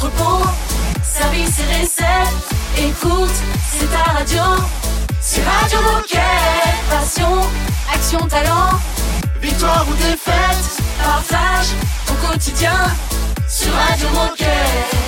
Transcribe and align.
entrepôt, 0.00 0.46
service 1.02 1.58
et 1.58 1.82
recettes. 1.82 2.48
Écoute, 2.78 3.30
c'est 3.70 3.90
ta 3.90 4.12
radio. 4.12 4.42
C'est 5.20 5.42
Radio 5.42 5.78
Moquette. 5.92 6.20
Passion, 6.88 7.40
action, 7.92 8.26
talent. 8.26 8.70
Victoire 9.42 9.86
ou 9.90 9.94
défaite, 9.94 10.82
partage 11.02 11.68
ton 12.06 12.14
quotidien 12.28 12.76
sur 13.46 13.72
Radio 13.72 14.08
Moquette. 14.14 15.00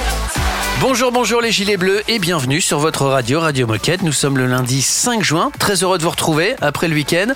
Bonjour, 0.80 1.12
bonjour 1.12 1.40
les 1.40 1.52
gilets 1.52 1.76
bleus 1.76 2.02
et 2.08 2.18
bienvenue 2.18 2.60
sur 2.60 2.78
votre 2.78 3.06
radio, 3.06 3.40
Radio 3.40 3.66
Moquette. 3.66 4.02
Nous 4.02 4.12
sommes 4.12 4.36
le 4.36 4.46
lundi 4.46 4.82
5 4.82 5.22
juin. 5.22 5.52
Très 5.58 5.84
heureux 5.84 5.96
de 5.96 6.02
vous 6.02 6.10
retrouver 6.10 6.56
après 6.60 6.88
le 6.88 6.94
week-end. 6.94 7.28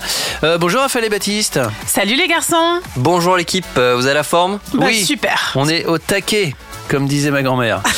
Euh, 0.43 0.57
bonjour 0.57 0.81
Raphaël 0.81 1.05
et 1.05 1.09
Baptiste. 1.09 1.59
Salut 1.85 2.15
les 2.15 2.27
garçons 2.27 2.81
Bonjour 2.97 3.37
l'équipe, 3.37 3.65
euh, 3.77 3.95
vous 3.95 4.05
avez 4.05 4.15
la 4.15 4.23
forme? 4.23 4.59
Bah, 4.73 4.91
super 4.91 5.53
On 5.55 5.67
est 5.69 5.85
au 5.85 5.97
taquet. 5.97 6.55
Comme 6.89 7.07
disait 7.07 7.31
ma 7.31 7.41
grand-mère. 7.43 7.81
je 7.85 7.91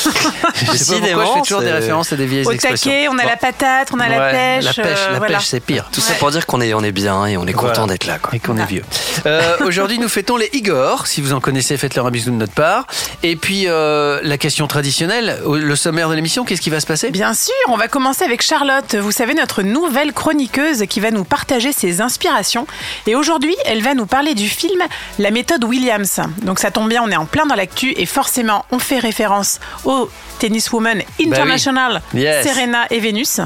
sais 0.77 0.99
pas 0.99 1.07
pourquoi 1.07 1.25
je 1.25 1.33
fais 1.33 1.41
toujours 1.41 1.61
des 1.61 1.71
références 1.71 2.11
à 2.11 2.15
des 2.15 2.25
vieilles 2.25 2.45
Au 2.45 2.51
expressions. 2.51 2.89
taquet, 2.89 3.07
on 3.09 3.17
a 3.19 3.25
la 3.25 3.37
patate, 3.37 3.89
on 3.93 3.99
a 3.99 4.07
la 4.09 4.31
pêche. 4.31 4.63
La 4.65 4.73
pêche, 4.73 4.97
euh, 4.99 5.11
la 5.13 5.17
voilà. 5.19 5.37
pêche, 5.37 5.47
c'est 5.47 5.59
pire. 5.59 5.89
Tout 5.91 6.01
ça 6.01 6.13
pour 6.15 6.31
dire 6.31 6.45
qu'on 6.45 6.59
est, 6.61 6.73
on 6.73 6.81
est 6.83 6.91
bien 6.91 7.25
et 7.27 7.37
on 7.37 7.45
est 7.45 7.53
content 7.53 7.73
Voilà. 7.73 7.87
d'être 7.93 8.05
là. 8.07 8.17
Quoi. 8.19 8.35
Et 8.35 8.39
qu'on 8.39 8.57
est 8.57 8.65
vieux. 8.65 8.83
Euh, 9.25 9.57
Aujourd'hui, 9.65 9.99
nous 9.99 10.09
fêtons 10.09 10.37
les 10.37 10.49
Igor. 10.53 11.07
Si 11.07 11.21
vous 11.21 11.33
en 11.33 11.39
connaissez, 11.39 11.77
faites-leur 11.77 12.07
un 12.07 12.11
bisou 12.11 12.31
de 12.31 12.35
notre 12.35 12.53
part. 12.53 12.87
Et 13.23 13.35
puis, 13.35 13.65
euh, 13.67 14.19
la 14.23 14.37
question 14.37 14.65
traditionnelle, 14.67 15.37
au- 15.45 15.55
le 15.57 15.75
sommaire 15.75 16.09
de 16.09 16.15
l'émission, 16.15 16.43
qu'est-ce 16.43 16.61
qui 16.61 16.69
va 16.71 16.79
se 16.79 16.87
passer? 16.87 17.11
Bien 17.11 17.33
sûr, 17.33 17.53
on 17.67 17.77
va 17.77 17.87
commencer 17.87 18.23
avec 18.25 18.41
Charlotte. 18.41 18.95
Vous 18.95 19.11
savez, 19.11 19.33
notre 19.35 19.61
nouvelle 19.61 20.13
chroniqueuse 20.13 20.85
qui 20.89 20.99
va 20.99 21.11
nous 21.11 21.23
partager 21.25 21.71
ses 21.73 22.01
inspirations. 22.01 22.65
Et 23.07 23.15
aujourd'hui, 23.15 23.55
elle 23.65 23.83
va 23.83 23.93
nous 23.93 24.05
parler 24.07 24.33
du 24.35 24.49
film 24.49 24.81
La 25.19 25.31
méthode 25.31 25.63
Williams. 25.63 26.19
Donc 26.43 26.59
ça 26.59 26.71
tombe 26.71 26.89
bien, 26.89 27.03
on 27.03 27.09
est 27.09 27.15
en 27.17 27.25
plein 27.25 27.45
dans 27.45 27.55
l'actu 27.55 27.93
et 27.97 28.05
forcément, 28.05 28.65
on 28.71 28.78
fait 28.79 28.99
référence 28.99 29.59
au 29.85 30.09
tenniswoman 30.39 31.01
international 31.21 32.01
Bah 32.13 32.19
Yes. 32.19 32.45
Serena 32.47 32.85
et 32.89 32.99
Vénus. 32.99 33.39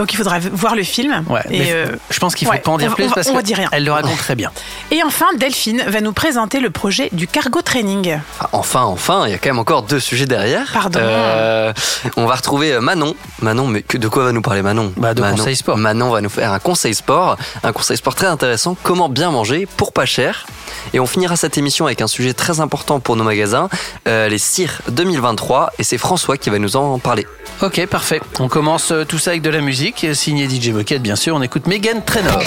Donc 0.00 0.14
il 0.14 0.16
faudra 0.16 0.38
voir 0.38 0.74
le 0.74 0.82
film. 0.82 1.22
Ouais, 1.28 1.42
Et, 1.50 1.58
mais 1.58 1.72
euh, 1.72 1.86
je 2.08 2.18
pense 2.18 2.34
qu'il 2.34 2.46
faut 2.48 2.54
ouais, 2.54 2.58
pas 2.60 2.70
en 2.70 2.78
dire 2.78 2.90
on- 2.90 2.94
plus 2.94 3.04
on 3.04 3.08
va- 3.08 3.14
parce 3.16 3.26
on 3.26 3.32
que 3.32 3.36
va 3.36 3.42
dire 3.42 3.58
rien. 3.58 3.68
elle 3.70 3.84
le 3.84 3.92
raconte 3.92 4.16
très 4.16 4.34
bien. 4.34 4.50
Et 4.90 5.02
enfin, 5.02 5.26
Delphine 5.36 5.82
va 5.86 6.00
nous 6.00 6.14
présenter 6.14 6.58
le 6.60 6.70
projet 6.70 7.10
du 7.12 7.26
cargo 7.26 7.60
training. 7.60 8.18
Ah, 8.40 8.48
Enfin, 8.52 8.82
enfin, 8.84 9.24
il 9.26 9.30
y 9.32 9.34
a 9.34 9.38
quand 9.38 9.50
même 9.50 9.58
encore 9.58 9.82
deux 9.82 10.00
sujets 10.00 10.24
derrière. 10.24 10.70
Pardon. 10.72 10.98
Euh, 11.02 11.72
on 12.16 12.24
va 12.24 12.34
retrouver 12.36 12.72
euh, 12.72 12.80
Manon. 12.80 13.14
Manon, 13.42 13.66
mais 13.66 13.84
de 13.92 14.08
quoi 14.08 14.24
va 14.24 14.32
nous 14.32 14.40
parler 14.40 14.62
Manon 14.62 14.92
Bah, 14.96 15.12
de 15.12 15.20
Manon. 15.20 15.36
conseils 15.36 15.56
sport. 15.56 15.76
Manon 15.76 16.08
va 16.10 16.22
nous 16.22 16.30
faire 16.30 16.50
un 16.50 16.58
conseil 16.60 16.94
sport, 16.94 17.36
un 17.62 17.72
conseil 17.72 17.98
sport 17.98 18.14
très 18.14 18.26
intéressant. 18.28 18.76
Comment 18.82 19.10
bien 19.10 19.30
manger 19.30 19.66
pour 19.76 19.92
pas 19.92 20.06
cher. 20.06 20.46
Et 20.94 21.00
on 21.00 21.06
finira 21.06 21.36
cette 21.36 21.58
émission 21.58 21.84
avec 21.84 22.00
un 22.00 22.06
sujet 22.06 22.32
très 22.32 22.60
important 22.60 23.00
pour 23.00 23.16
nos 23.16 23.24
magasins, 23.24 23.68
euh, 24.08 24.28
les 24.28 24.38
cires 24.38 24.80
2023. 24.88 25.72
Et 25.78 25.84
c'est 25.84 25.98
François 25.98 26.38
qui 26.38 26.48
va 26.48 26.58
nous 26.58 26.76
en 26.76 26.98
parler. 26.98 27.26
Ok, 27.60 27.84
parfait. 27.86 28.22
On 28.38 28.48
commence 28.48 28.92
tout 29.08 29.18
ça 29.18 29.30
avec 29.32 29.42
de 29.42 29.50
la 29.50 29.60
musique, 29.60 29.89
signé 30.14 30.48
DJ 30.48 30.70
Moquette, 30.70 31.02
bien 31.02 31.16
sûr. 31.16 31.34
On 31.34 31.42
écoute 31.42 31.66
Megan 31.66 32.02
Trainor. 32.04 32.42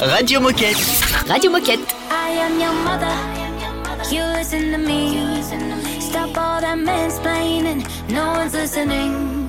Radio 0.00 0.40
Moquette. 0.40 0.76
Radio 1.28 1.50
Moquette. 1.50 1.80
I 2.10 2.38
am 2.38 2.60
your 2.60 2.72
mother. 2.84 3.14
You 4.10 4.22
listen 4.36 4.72
to 4.72 4.78
me. 4.78 5.42
Stop 6.00 6.36
all 6.36 6.60
that 6.60 6.78
mansplaining. 6.78 7.84
No 8.08 8.32
one's 8.32 8.54
listening. 8.54 9.48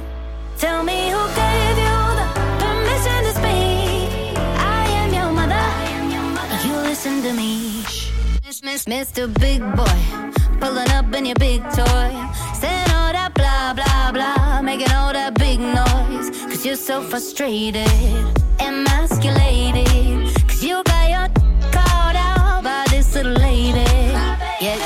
Tell 0.57 0.83
me 0.83 1.11
who 1.11 1.23
gave 1.35 1.77
you 1.77 1.97
the 2.19 2.27
permission 2.59 3.23
to 3.23 3.31
speak. 3.31 4.37
I 4.37 4.87
am 5.03 5.13
your 5.13 5.31
mother. 5.31 6.67
You 6.67 6.73
listen 6.89 7.21
to 7.23 7.33
me. 7.33 7.83
Miss, 8.45 8.63
miss, 8.63 8.85
Mr. 8.85 9.27
Big 9.39 9.61
Boy, 9.75 10.59
pulling 10.59 10.89
up 10.91 11.13
in 11.13 11.25
your 11.25 11.35
big 11.35 11.61
toy, 11.63 12.09
saying 12.59 12.91
all 12.91 13.13
that 13.13 13.31
blah 13.35 13.73
blah 13.73 14.11
blah, 14.11 14.61
making 14.61 14.91
all 14.91 15.13
that 15.13 15.37
big 15.37 15.59
noise. 15.59 15.86
You're 16.67 16.75
so 16.75 17.01
frustrated, 17.01 17.87
emasculated. 18.59 19.87
Cause 20.49 20.61
you 20.61 20.83
got 20.83 21.09
your 21.09 21.29
called 21.71 22.17
out 22.17 22.61
by 22.61 22.83
this 22.89 23.15
little 23.15 23.31
lady. 23.31 23.89
Yet 24.59 24.85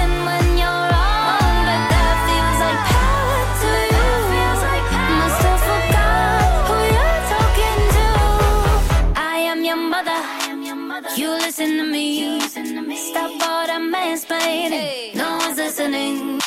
You 11.17 11.29
listen 11.31 11.77
to 11.77 11.83
me. 11.83 12.95
Stop 12.95 13.31
all 13.31 13.67
that 13.67 13.81
mansplaining. 13.81 15.13
No 15.13 15.37
one's 15.37 15.57
listening. 15.57 16.39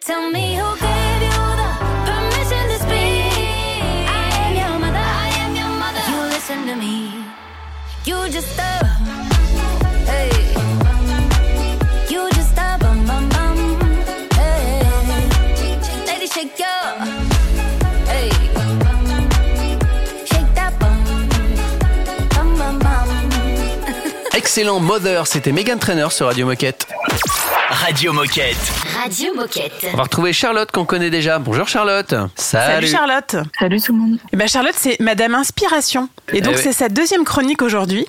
Tell 0.00 0.28
me 0.30 0.56
who 0.56 0.68
gave 0.86 1.22
you 1.28 1.42
the 1.60 1.70
permission 2.08 2.64
to 2.72 2.78
speak. 2.82 4.08
I 4.10 4.28
am 4.42 4.52
your 4.56 4.78
mother. 4.80 5.06
I 5.24 5.28
am 5.42 5.54
your 5.54 5.72
mother. 5.82 6.02
You 6.10 6.20
listen 6.34 6.66
to 6.66 6.74
me. 6.74 7.14
You 8.04 8.28
just 8.30 8.48
Excellent 24.54 24.80
Mother, 24.80 25.26
c'était 25.26 25.50
Megan 25.50 25.78
Trainor 25.78 26.12
sur 26.12 26.26
Radio 26.26 26.44
Moquette. 26.44 26.86
Radio 27.70 28.12
Moquette. 28.12 28.54
Radio 29.02 29.32
Moquette. 29.34 29.72
On 29.94 29.96
va 29.96 30.02
retrouver 30.02 30.34
Charlotte 30.34 30.70
qu'on 30.70 30.84
connaît 30.84 31.08
déjà. 31.08 31.38
Bonjour 31.38 31.66
Charlotte. 31.66 32.14
Salut, 32.34 32.86
Charlotte. 32.86 33.36
Salut 33.58 33.80
tout 33.80 33.94
le 33.94 33.98
monde. 33.98 34.18
Eh 34.30 34.36
ben 34.36 34.46
Charlotte, 34.46 34.74
c'est 34.76 35.00
Madame 35.00 35.34
Inspiration. 35.36 36.10
Et 36.34 36.42
donc, 36.42 36.52
Eh 36.52 36.56
oui. 36.58 36.62
c'est 36.64 36.74
sa 36.74 36.90
deuxième 36.90 37.24
chronique 37.24 37.62
aujourd'hui. 37.62 38.06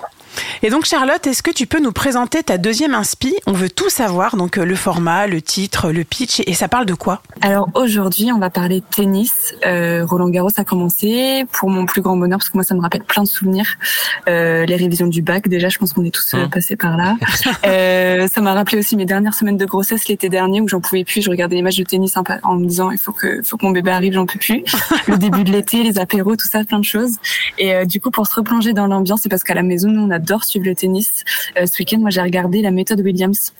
Et 0.61 0.69
donc, 0.69 0.85
Charlotte, 0.85 1.25
est-ce 1.25 1.43
que 1.43 1.51
tu 1.51 1.67
peux 1.67 1.81
nous 1.81 1.91
présenter 1.91 2.43
ta 2.43 2.57
deuxième 2.57 2.93
inspi? 2.93 3.35
On 3.47 3.53
veut 3.53 3.69
tout 3.69 3.89
savoir, 3.89 4.37
donc 4.37 4.57
euh, 4.57 4.65
le 4.65 4.75
format, 4.75 5.27
le 5.27 5.41
titre, 5.41 5.91
le 5.91 6.03
pitch, 6.03 6.41
et 6.45 6.53
ça 6.53 6.67
parle 6.67 6.85
de 6.85 6.93
quoi? 6.93 7.21
Alors 7.41 7.69
aujourd'hui, 7.73 8.31
on 8.31 8.39
va 8.39 8.49
parler 8.49 8.79
de 8.81 8.85
tennis. 8.95 9.55
Euh, 9.65 10.05
Roland 10.05 10.29
Garros 10.29 10.49
a 10.57 10.63
commencé 10.63 11.45
pour 11.51 11.69
mon 11.69 11.85
plus 11.85 12.01
grand 12.01 12.15
bonheur 12.15 12.39
parce 12.39 12.49
que 12.49 12.57
moi, 12.57 12.63
ça 12.63 12.75
me 12.75 12.81
rappelle 12.81 13.03
plein 13.03 13.23
de 13.23 13.27
souvenirs. 13.27 13.77
Euh, 14.29 14.65
les 14.65 14.75
révisions 14.75 15.07
du 15.07 15.21
bac, 15.21 15.47
déjà, 15.47 15.69
je 15.69 15.77
pense 15.77 15.93
qu'on 15.93 16.05
est 16.05 16.13
tous 16.13 16.33
euh, 16.33 16.43
Mmh. 16.43 16.49
passés 16.49 16.75
par 16.75 16.97
là. 16.97 17.15
Euh, 17.65 18.27
ça 18.27 18.41
m'a 18.41 18.53
rappelé 18.53 18.77
aussi 18.77 18.95
mes 18.95 19.05
dernières 19.05 19.33
semaines 19.33 19.57
de 19.57 19.65
grossesse 19.65 20.07
l'été 20.07 20.27
dernier 20.27 20.59
où 20.59 20.67
j'en 20.67 20.81
pouvais 20.81 21.03
plus. 21.03 21.21
Je 21.21 21.29
regardais 21.29 21.55
les 21.55 21.61
matchs 21.61 21.77
de 21.77 21.83
tennis 21.83 22.15
en, 22.17 22.55
me 22.55 22.65
disant 22.65 22.91
il 22.91 22.97
faut 22.97 23.13
que, 23.13 23.41
faut 23.41 23.57
que 23.57 23.65
mon 23.65 23.71
bébé 23.71 23.91
arrive, 23.91 24.13
j'en 24.13 24.25
peux 24.25 24.39
plus. 24.39 24.63
Le 25.07 25.17
début 25.17 25.43
de 25.43 25.51
l'été, 25.51 25.83
les 25.83 25.97
apéros, 25.97 26.35
tout 26.35 26.47
ça, 26.47 26.63
plein 26.63 26.79
de 26.79 26.85
choses. 26.85 27.17
Et 27.57 27.73
euh, 27.73 27.85
du 27.85 27.99
coup, 28.01 28.11
pour 28.11 28.27
se 28.27 28.35
replonger 28.35 28.73
dans 28.73 28.87
l'ambiance, 28.87 29.21
c'est 29.23 29.29
parce 29.29 29.43
qu'à 29.43 29.53
la 29.53 29.63
maison, 29.63 29.89
nous, 29.89 30.01
on 30.01 30.11
adore 30.23 30.43
suivre 30.45 30.65
le 30.65 30.75
tennis. 30.75 31.23
Euh, 31.57 31.65
ce 31.65 31.77
week-end, 31.79 31.99
moi, 31.99 32.09
j'ai 32.09 32.21
regardé 32.21 32.61
la 32.61 32.71
méthode 32.71 33.01
Williams. 33.01 33.53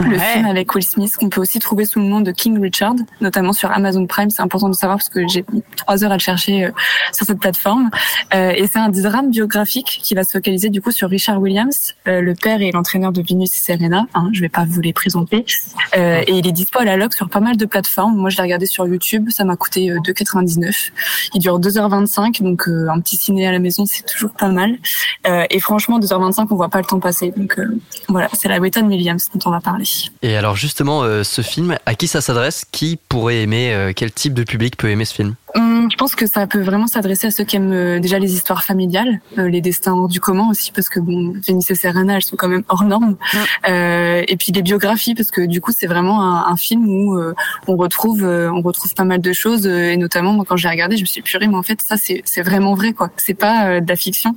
Le 0.00 0.16
Ouais. 0.16 0.18
film 0.18 0.46
avec 0.46 0.74
Will 0.74 0.82
Smith, 0.84 1.16
qu'on 1.18 1.28
peut 1.28 1.40
aussi 1.40 1.58
trouver 1.60 1.84
sous 1.84 2.00
le 2.00 2.06
nom 2.06 2.20
de 2.20 2.32
King 2.32 2.60
Richard, 2.60 2.94
notamment 3.20 3.52
sur 3.52 3.70
Amazon 3.70 4.06
Prime. 4.06 4.28
C'est 4.30 4.42
important 4.42 4.68
de 4.68 4.74
savoir 4.74 4.98
parce 4.98 5.08
que 5.08 5.26
j'ai 5.28 5.44
mis 5.52 5.62
trois 5.76 6.02
heures 6.04 6.10
à 6.10 6.16
le 6.16 6.20
chercher 6.20 6.64
euh, 6.64 6.70
sur 7.12 7.24
cette 7.26 7.38
plateforme. 7.38 7.90
Euh, 8.34 8.50
et 8.56 8.66
c'est 8.66 8.78
un 8.80 8.88
drame 8.88 9.30
biographique 9.30 10.00
qui 10.02 10.14
va 10.14 10.24
se 10.24 10.32
focaliser 10.32 10.68
du 10.68 10.80
coup 10.82 10.90
sur 10.90 11.08
Richard 11.08 11.40
Williams, 11.40 11.94
euh, 12.08 12.20
le 12.20 12.34
père 12.34 12.60
et 12.60 12.72
l'entraîneur 12.72 13.12
de 13.12 13.22
Venus 13.22 13.54
et 13.54 13.58
Serena. 13.58 14.06
Hein, 14.14 14.30
je 14.32 14.40
vais 14.40 14.48
pas 14.48 14.64
vous 14.68 14.80
les 14.80 14.92
présenter. 14.92 15.44
Euh, 15.96 16.22
et 16.26 16.32
il 16.38 16.46
est 16.46 16.52
dispo 16.52 16.80
à 16.80 16.84
la 16.84 16.96
log 16.96 17.12
sur 17.14 17.28
pas 17.28 17.40
mal 17.40 17.56
de 17.56 17.64
plateformes. 17.64 18.16
Moi, 18.16 18.30
je 18.30 18.36
l'ai 18.36 18.42
regardé 18.42 18.66
sur 18.66 18.86
YouTube. 18.86 19.30
Ça 19.30 19.44
m'a 19.44 19.56
coûté 19.56 19.90
euh, 19.90 19.98
2,99. 20.00 20.90
Il 21.34 21.40
dure 21.40 21.60
2h25, 21.60 22.42
donc 22.42 22.68
euh, 22.68 22.88
un 22.90 23.00
petit 23.00 23.16
ciné 23.16 23.46
à 23.46 23.52
la 23.52 23.58
maison, 23.60 23.86
c'est 23.86 24.04
toujours 24.04 24.32
pas 24.32 24.48
mal. 24.48 24.76
Euh, 25.26 25.44
et 25.50 25.60
franchement, 25.60 26.00
2h25, 26.00 26.46
on 26.50 26.56
voit 26.56 26.68
pas 26.68 26.78
le 26.78 26.84
temps 26.84 27.00
passer. 27.00 27.32
Donc 27.36 27.58
euh, 27.58 27.78
voilà, 28.08 28.28
c'est 28.32 28.48
la 28.48 28.58
Wetton 28.58 28.86
Williams 28.88 29.28
dont 29.32 29.40
on 29.48 29.50
va 29.52 29.60
parler. 29.60 29.83
Et 30.22 30.36
alors 30.36 30.56
justement, 30.56 31.02
euh, 31.02 31.22
ce 31.24 31.42
film, 31.42 31.76
à 31.86 31.94
qui 31.94 32.08
ça 32.08 32.20
s'adresse? 32.20 32.64
Qui 32.70 32.98
pourrait 33.08 33.42
aimer 33.42 33.72
euh, 33.72 33.92
Quel 33.94 34.12
type 34.12 34.34
de 34.34 34.42
public 34.42 34.76
peut 34.76 34.90
aimer 34.90 35.04
ce 35.04 35.14
film? 35.14 35.34
Hum, 35.56 35.88
Je 35.90 35.96
pense 35.96 36.16
que 36.16 36.26
ça 36.26 36.46
peut 36.48 36.60
vraiment 36.60 36.88
s'adresser 36.88 37.28
à 37.28 37.30
ceux 37.30 37.44
qui 37.44 37.54
aiment 37.56 37.72
euh, 37.72 38.00
déjà 38.00 38.18
les 38.18 38.34
histoires 38.34 38.64
familiales, 38.64 39.20
euh, 39.38 39.48
les 39.48 39.60
destins 39.60 39.92
hors 39.92 40.08
du 40.08 40.18
commun 40.18 40.48
aussi, 40.50 40.72
parce 40.72 40.88
que 40.88 40.98
bon, 40.98 41.34
Vénice 41.46 41.70
et 41.70 41.76
Serena, 41.76 42.16
elles 42.16 42.24
sont 42.24 42.34
quand 42.36 42.48
même 42.48 42.64
hors 42.68 42.82
normes. 42.84 43.16
Euh, 43.68 44.24
et 44.26 44.36
puis 44.36 44.50
les 44.50 44.62
biographies, 44.62 45.14
parce 45.14 45.30
que 45.30 45.42
du 45.42 45.60
coup, 45.60 45.70
c'est 45.76 45.86
vraiment 45.86 46.22
un, 46.22 46.50
un 46.52 46.56
film 46.56 46.88
où 46.88 47.16
euh, 47.16 47.34
on 47.68 47.76
retrouve, 47.76 48.24
on 48.24 48.62
retrouve 48.62 48.92
pas 48.94 49.04
mal 49.04 49.20
de 49.20 49.32
choses, 49.32 49.66
et 49.66 49.96
notamment 49.96 50.32
moi, 50.32 50.44
quand 50.48 50.56
j'ai 50.56 50.68
regardé, 50.68 50.96
je 50.96 51.02
me 51.02 51.06
suis 51.06 51.20
dit, 51.20 51.30
purée, 51.30 51.46
mais 51.46 51.56
en 51.56 51.62
fait, 51.62 51.80
ça 51.82 51.96
c'est 51.96 52.42
vraiment 52.42 52.74
vrai, 52.74 52.92
quoi. 52.92 53.10
C'est 53.16 53.34
pas 53.34 53.80
de 53.80 53.88
la 53.88 53.96
fiction, 53.96 54.34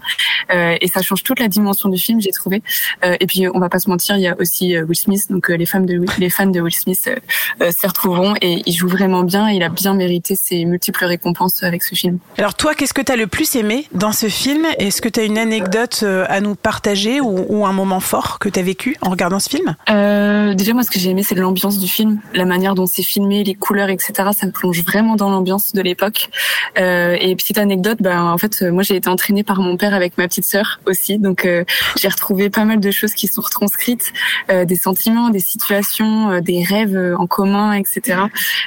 et 0.52 0.88
ça 0.88 1.02
change 1.02 1.24
toute 1.24 1.40
la 1.40 1.48
dimension 1.48 1.90
du 1.90 1.98
film, 1.98 2.22
j'ai 2.22 2.32
trouvé. 2.32 2.62
Et 3.04 3.26
puis, 3.26 3.48
on 3.48 3.60
va 3.60 3.70
pas 3.70 3.80
se 3.80 3.90
mentir, 3.90 4.18
il 4.18 4.22
y 4.22 4.28
a 4.28 4.36
aussi 4.40 4.78
Will 4.80 4.96
Smith, 4.96 5.24
donc 5.32 5.50
les 5.50 5.66
femmes 5.66 5.86
de 5.86 6.06
les 6.20 6.30
fans 6.30 6.46
de 6.46 6.62
Will 6.62 6.74
Smith 6.74 7.10
s'y 7.70 7.88
retrouveront, 7.88 8.36
et 8.42 8.62
il 8.66 8.74
joue 8.74 8.88
vraiment 8.88 9.24
bien. 9.24 9.50
Il 9.50 9.64
a 9.64 9.70
bien 9.70 9.94
mérité 9.94 10.36
ses 10.36 10.66
multiples 10.66 11.07
récompenses 11.08 11.64
avec 11.64 11.84
ce 11.84 11.96
film. 11.96 12.20
Alors 12.38 12.56
toi, 12.56 12.76
qu'est-ce 12.76 12.94
que 12.94 13.02
tu 13.02 13.12
as 13.12 13.16
le 13.16 13.28
plus 13.28 13.56
aimé 13.56 13.88
dans 13.94 14.12
ce 14.12 14.28
film? 14.30 14.66
Est-ce 14.78 15.02
que 15.02 15.10
tu 15.10 15.20
as 15.20 15.24
une 15.24 15.38
anecdote 15.38 16.02
euh, 16.04 16.26
à 16.30 16.42
nous 16.42 16.56
partager 16.56 17.22
ou, 17.22 17.46
ou 17.50 17.66
un 17.66 17.74
moment 17.74 18.00
fort 18.00 18.40
que 18.40 18.50
tu 18.50 18.60
as 18.60 18.64
vécu 18.64 18.96
en 19.02 19.10
regardant 19.10 19.40
ce 19.40 19.50
film? 19.50 19.76
Euh, 19.90 20.54
déjà, 20.54 20.74
moi, 20.74 20.84
ce 20.84 20.92
que 20.92 21.00
j'ai 21.00 21.10
aimé, 21.10 21.24
c'est 21.24 21.36
l'ambiance 21.36 21.80
du 21.80 21.88
film, 21.88 22.20
la 22.34 22.46
manière 22.46 22.76
dont 22.76 22.86
c'est 22.86 23.04
filmé, 23.04 23.44
les 23.44 23.56
couleurs, 23.56 23.90
etc. 23.90 24.14
Ça 24.38 24.46
me 24.46 24.52
plonge 24.52 24.84
vraiment 24.84 25.16
dans 25.16 25.30
l'ambiance 25.30 25.74
de 25.74 25.82
l'époque. 25.82 26.30
Euh, 26.80 27.18
et 27.20 27.36
petite 27.36 27.58
anecdote, 27.58 27.98
ben, 28.02 28.24
en 28.24 28.38
fait, 28.38 28.62
moi, 28.62 28.84
j'ai 28.84 28.96
été 28.96 29.10
entraînée 29.10 29.44
par 29.44 29.60
mon 29.60 29.78
père 29.78 29.94
avec 29.94 30.18
ma 30.18 30.28
petite 30.28 30.46
sœur 30.46 30.80
aussi, 30.86 31.18
donc 31.18 31.46
euh, 31.46 31.64
j'ai 32.00 32.08
retrouvé 32.08 32.50
pas 32.50 32.66
mal 32.66 32.80
de 32.80 32.92
choses 32.92 33.14
qui 33.14 33.28
sont 33.28 33.42
retranscrites, 33.42 34.14
euh, 34.50 34.66
des 34.66 34.76
sentiments, 34.76 35.30
des 35.30 35.40
situations, 35.40 36.32
euh, 36.32 36.42
des 36.42 36.64
rêves 36.64 37.16
en 37.18 37.28
commun, 37.28 37.74
etc. 37.74 38.20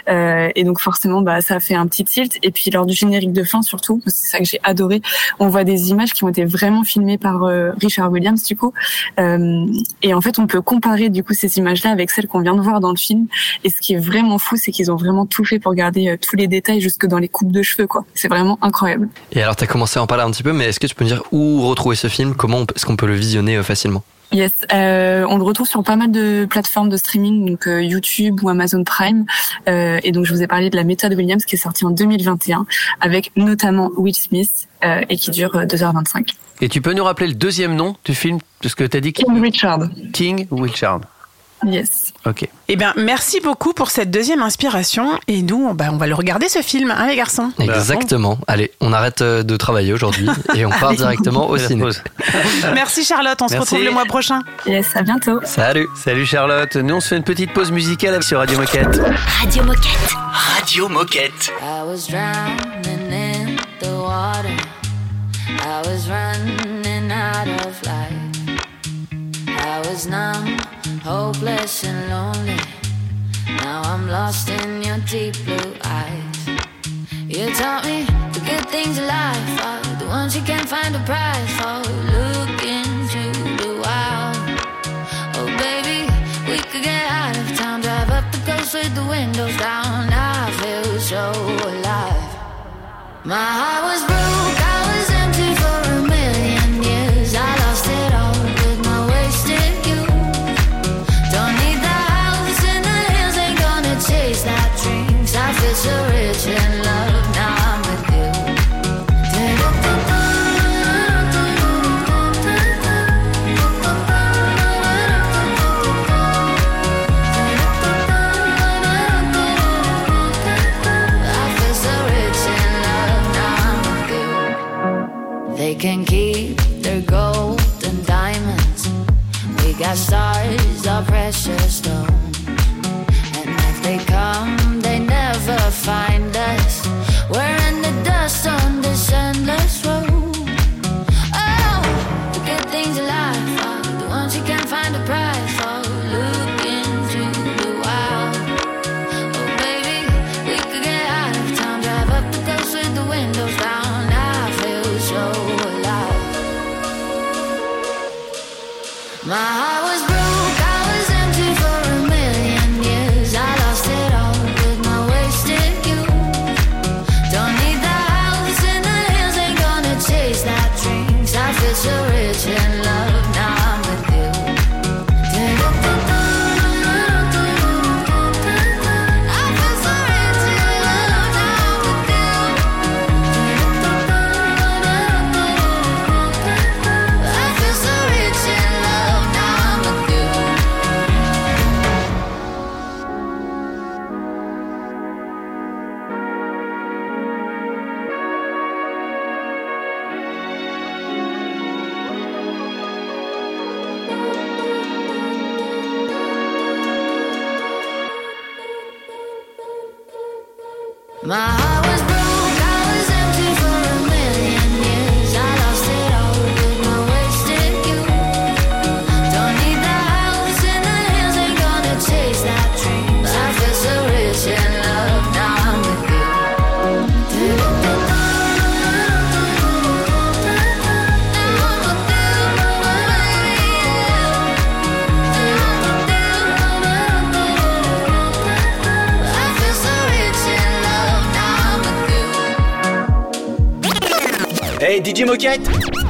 Euh, 0.08 0.48
et 0.54 0.64
donc, 0.64 0.80
forcément, 0.80 1.22
bah, 1.22 1.40
ça 1.40 1.56
a 1.56 1.60
fait 1.60 1.74
un 1.74 1.86
petit 1.86 2.04
tilt. 2.04 2.29
Et 2.42 2.50
puis, 2.50 2.70
lors 2.70 2.86
du 2.86 2.94
générique 2.94 3.32
de 3.32 3.44
fin, 3.44 3.62
surtout, 3.62 4.02
c'est 4.06 4.30
ça 4.30 4.38
que 4.38 4.44
j'ai 4.44 4.60
adoré. 4.62 5.02
On 5.38 5.48
voit 5.48 5.64
des 5.64 5.90
images 5.90 6.12
qui 6.12 6.24
ont 6.24 6.28
été 6.28 6.44
vraiment 6.44 6.84
filmées 6.84 7.18
par 7.18 7.44
euh, 7.44 7.70
Richard 7.80 8.10
Williams, 8.10 8.42
du 8.44 8.56
coup. 8.56 8.72
Euh, 9.18 9.66
et 10.02 10.14
en 10.14 10.20
fait, 10.20 10.38
on 10.38 10.46
peut 10.46 10.60
comparer 10.60 11.08
du 11.08 11.24
coup 11.24 11.34
ces 11.34 11.58
images-là 11.58 11.90
avec 11.90 12.10
celles 12.10 12.26
qu'on 12.26 12.40
vient 12.40 12.54
de 12.54 12.60
voir 12.60 12.80
dans 12.80 12.90
le 12.90 12.96
film. 12.96 13.26
Et 13.64 13.70
ce 13.70 13.80
qui 13.80 13.94
est 13.94 13.98
vraiment 13.98 14.38
fou, 14.38 14.56
c'est 14.56 14.72
qu'ils 14.72 14.90
ont 14.90 14.96
vraiment 14.96 15.26
tout 15.26 15.44
fait 15.44 15.58
pour 15.58 15.74
garder 15.74 16.08
euh, 16.08 16.16
tous 16.20 16.36
les 16.36 16.46
détails 16.46 16.80
jusque 16.80 17.06
dans 17.06 17.18
les 17.18 17.28
coupes 17.28 17.52
de 17.52 17.62
cheveux. 17.62 17.88
C'est 18.14 18.28
vraiment 18.28 18.58
incroyable. 18.62 19.08
Et 19.32 19.42
alors, 19.42 19.56
tu 19.56 19.64
as 19.64 19.66
commencé 19.66 19.98
à 19.98 20.02
en 20.02 20.06
parler 20.06 20.24
un 20.24 20.30
petit 20.30 20.42
peu, 20.42 20.52
mais 20.52 20.66
est-ce 20.66 20.80
que 20.80 20.86
tu 20.86 20.94
peux 20.94 21.04
me 21.04 21.10
dire 21.10 21.22
où 21.32 21.62
retrouver 21.62 21.96
ce 21.96 22.08
film? 22.08 22.34
Comment 22.34 22.62
est-ce 22.62 22.86
qu'on 22.86 22.96
peut 22.96 23.06
le 23.06 23.14
visionner 23.14 23.62
facilement? 23.62 24.02
Yes, 24.32 24.52
euh, 24.72 25.26
on 25.28 25.38
le 25.38 25.42
retrouve 25.42 25.66
sur 25.66 25.82
pas 25.82 25.96
mal 25.96 26.12
de 26.12 26.46
plateformes 26.48 26.88
de 26.88 26.96
streaming, 26.96 27.50
donc 27.50 27.66
euh, 27.66 27.82
YouTube 27.82 28.40
ou 28.42 28.48
Amazon 28.48 28.84
Prime. 28.84 29.24
Euh, 29.68 29.98
et 30.04 30.12
donc 30.12 30.24
je 30.24 30.32
vous 30.32 30.42
ai 30.42 30.46
parlé 30.46 30.70
de 30.70 30.76
la 30.76 30.84
méthode 30.84 31.14
Williams 31.14 31.44
qui 31.44 31.56
est 31.56 31.58
sortie 31.58 31.84
en 31.84 31.90
2021, 31.90 32.66
avec 33.00 33.32
notamment 33.36 33.90
Will 33.96 34.14
Smith 34.14 34.68
euh, 34.84 35.02
et 35.08 35.16
qui 35.16 35.32
dure 35.32 35.56
euh, 35.56 35.64
2h25. 35.64 36.34
Et 36.60 36.68
tu 36.68 36.80
peux 36.80 36.92
nous 36.92 37.04
rappeler 37.04 37.26
le 37.26 37.34
deuxième 37.34 37.74
nom 37.74 37.96
du 38.04 38.14
film? 38.14 38.38
Parce 38.62 38.74
que 38.74 38.84
tu 38.84 38.96
as 38.96 39.00
dit 39.00 39.12
King 39.12 39.40
Richard. 39.40 39.88
King 40.12 40.46
Richard. 40.52 41.00
Yes. 41.66 42.12
Ok. 42.26 42.48
Eh 42.68 42.76
bien, 42.76 42.94
merci 42.96 43.40
beaucoup 43.40 43.72
pour 43.72 43.90
cette 43.90 44.10
deuxième 44.10 44.40
inspiration. 44.42 45.18
Et 45.28 45.42
nous, 45.42 45.66
on- 45.68 45.74
bah, 45.74 45.86
on 45.92 45.96
va 45.98 46.06
le 46.06 46.14
regarder 46.14 46.48
ce 46.48 46.62
film, 46.62 46.90
hein, 46.90 47.06
les 47.06 47.16
garçons 47.16 47.52
Exactement. 47.58 48.38
Allez, 48.46 48.70
on 48.80 48.92
arrête 48.92 49.20
euh, 49.20 49.42
de 49.42 49.56
travailler 49.56 49.92
aujourd'hui 49.92 50.28
et 50.54 50.64
on 50.64 50.70
part 50.70 50.94
directement 50.94 51.48
au 51.50 51.58
ciné. 51.58 51.84
Merci 52.74 53.04
Charlotte, 53.04 53.40
on 53.42 53.48
se 53.48 53.56
retrouve 53.56 53.82
le 53.84 53.90
mois 53.90 54.04
prochain. 54.06 54.40
Yes, 54.66 54.94
à 54.96 55.02
bientôt. 55.02 55.40
Salut 55.44 55.86
Salut 55.96 56.24
Charlotte. 56.26 56.76
Nous, 56.76 56.94
on 56.94 57.00
se 57.00 57.08
fait 57.08 57.16
une 57.16 57.24
petite 57.24 57.52
pause 57.52 57.70
musicale 57.72 58.22
sur 58.22 58.38
Radio 58.38 58.58
Moquette. 58.58 59.00
Radio 59.40 59.62
Moquette. 59.64 60.14
Radio 60.56 60.88
Moquette. 60.88 61.52
I 61.60 61.82
was 61.86 62.06
drowning 62.08 63.12
in 63.12 63.56
the 63.80 63.90
water. 64.00 64.56
I 65.48 65.86
was 65.86 66.08
running 66.08 67.10
out 67.10 67.48
of 67.66 67.82
light. 67.84 68.60
I 69.48 69.80
was 69.90 70.06
numb, 70.08 70.56
hopeless 71.02 71.84
and 71.84 72.10
lonely. 72.10 72.60
Now 73.46 73.82
I'm 73.82 74.08
lost 74.08 74.48
in 74.48 74.82
your 74.82 74.98
deep 75.08 75.34
blue 75.44 75.74
eyes. 75.84 76.48
You 77.28 77.46
taught 77.54 77.84
me 77.84 78.04
the 78.34 78.40
good 78.40 78.66
things 78.68 78.98
in 78.98 79.06
life 79.06 79.64
are 79.64 79.82
the 79.98 80.06
ones 80.06 80.36
you 80.36 80.42
can't 80.42 80.68
find 80.68 80.94
a 80.94 81.02
price 81.04 81.52
for. 81.58 81.80
Look 82.16 82.62
into 82.78 83.22
the 83.62 83.80
wild. 83.82 84.36
Oh, 85.38 85.48
baby, 85.58 86.10
we 86.50 86.58
could 86.70 86.84
get 86.84 87.04
out 87.10 87.36
of 87.36 87.56
town, 87.56 87.80
drive 87.80 88.10
up 88.10 88.30
the 88.32 88.38
coast 88.50 88.74
with 88.74 88.94
the 88.94 89.06
windows 89.06 89.56
down. 89.56 90.08
I 90.12 90.50
feel 90.60 90.98
so 91.00 91.32
alive. 91.70 92.30
My 93.24 93.48
heart 93.60 93.82
was 93.88 94.02
broke, 94.08 94.39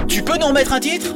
Tu 0.08 0.24
peux 0.24 0.36
nous 0.38 0.46
remettre 0.46 0.72
un 0.72 0.80
titre? 0.80 1.14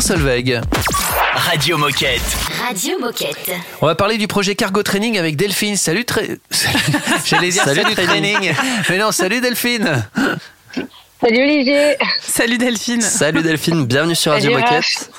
Martin 0.00 0.14
Solveig. 0.16 0.60
Radio 1.34 1.76
Moquette. 1.76 2.22
Radio 2.66 2.98
Moquette. 2.98 3.50
On 3.82 3.86
va 3.86 3.94
parler 3.94 4.16
du 4.16 4.26
projet 4.28 4.54
Cargo 4.54 4.82
Training 4.82 5.18
avec 5.18 5.36
Delphine. 5.36 5.76
Salut, 5.76 6.04
tra- 6.04 6.22
J'allais 7.26 7.50
dire 7.50 7.64
salut, 7.64 7.82
Salut, 7.82 7.94
training. 7.94 8.34
training. 8.38 8.54
Mais 8.88 8.96
non, 8.96 9.12
salut 9.12 9.42
Delphine. 9.42 10.08
Salut 11.22 11.42
Olivier. 11.42 11.96
Salut 12.22 12.56
Delphine. 12.56 13.02
Salut 13.02 13.42
Delphine, 13.42 13.84
bienvenue 13.84 14.14
sur 14.14 14.32
Radio 14.32 14.52
Moquette. 14.52 15.10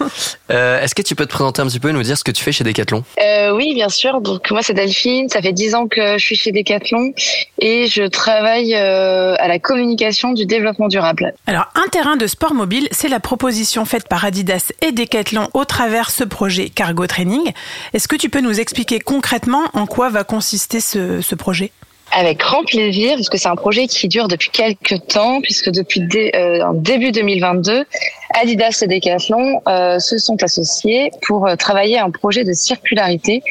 Euh, 0.50 0.82
Est-ce 0.82 0.96
que 0.96 1.04
tu 1.04 1.14
peux 1.14 1.28
te 1.28 1.32
présenter 1.32 1.62
un 1.62 1.68
petit 1.68 1.80
peu 1.80 1.90
et 1.90 1.94
nous 1.94 2.02
dire 2.02 2.18
ce 2.18 2.24
que 2.24 2.32
tu 2.32 2.44
fais 2.44 2.52
chez 2.52 2.64
Decathlon? 2.64 3.04
Euh, 3.22 3.56
oui, 3.56 3.76
bien 3.76 3.88
sûr. 3.88 4.20
Donc 4.20 4.50
moi 4.50 4.64
c'est 4.64 4.74
Delphine. 4.74 5.30
Ça 5.30 5.44
fait 5.44 5.54
dix 5.54 5.76
ans 5.76 5.88
que 5.88 6.18
je 6.18 6.26
suis 6.26 6.36
chez 6.36 6.52
Decathlon 6.52 7.14
et 7.60 7.86
je 7.86 8.02
travaille 8.08 8.74
euh, 8.74 9.36
à 9.38 9.48
la 9.48 9.60
communication 9.60 10.34
du 10.34 10.48
développement 10.48 10.88
durable. 10.88 11.36
Alors, 11.46 11.68
un 11.76 11.88
terrain 11.90 12.16
de 12.16 12.26
sport 12.26 12.56
mobile, 12.56 12.88
c'est 12.92 13.10
la 13.10 13.20
proposition 13.20 13.86
faite 13.86 14.08
par 14.08 14.26
Adidas 14.26 14.72
et 14.82 14.92
Decathlon 14.92 15.50
au 15.54 15.66
travers 15.66 16.10
ce 16.10 16.24
projet 16.24 16.70
Cargo 16.70 17.06
Training. 17.06 17.52
Est-ce 17.94 18.08
que 18.08 18.16
tu 18.16 18.30
peux 18.30 18.42
nous 18.42 18.60
expliquer 18.60 19.00
concrètement 19.00 19.66
en 19.74 19.86
quoi 19.86 20.10
va 20.10 20.24
consister 20.24 20.80
ce, 20.80 21.22
ce 21.22 21.36
projet? 21.36 21.72
Avec 22.14 22.40
grand 22.40 22.64
plaisir, 22.66 23.16
parce 23.16 23.30
que 23.30 23.38
c'est 23.38 23.48
un 23.48 23.56
projet 23.56 23.88
qui 23.88 24.08
dure 24.10 24.28
depuis 24.28 24.50
quelques 24.50 25.08
temps, 25.08 25.40
puisque 25.42 25.70
depuis 25.70 26.02
dé- 26.02 26.32
euh, 26.36 26.64
début 26.76 27.12
2022, 27.12 27.86
Adidas 28.34 28.80
et 28.84 28.88
Decathlon 28.88 29.62
euh, 29.68 29.98
se 30.00 30.18
sont 30.18 30.42
associés 30.44 31.12
pour 31.26 31.48
euh, 31.48 31.56
travailler 31.56 32.00
un 32.00 32.12
projet 32.12 32.44
de 32.44 32.52
circularité 32.52 33.42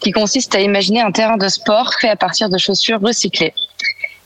qui 0.00 0.12
consiste 0.12 0.54
à 0.54 0.60
imaginer 0.60 1.00
un 1.00 1.12
terrain 1.12 1.38
de 1.38 1.48
sport 1.48 1.94
fait 1.98 2.08
à 2.08 2.16
partir 2.16 2.50
de 2.50 2.58
chaussures 2.58 3.00
recyclées. 3.00 3.54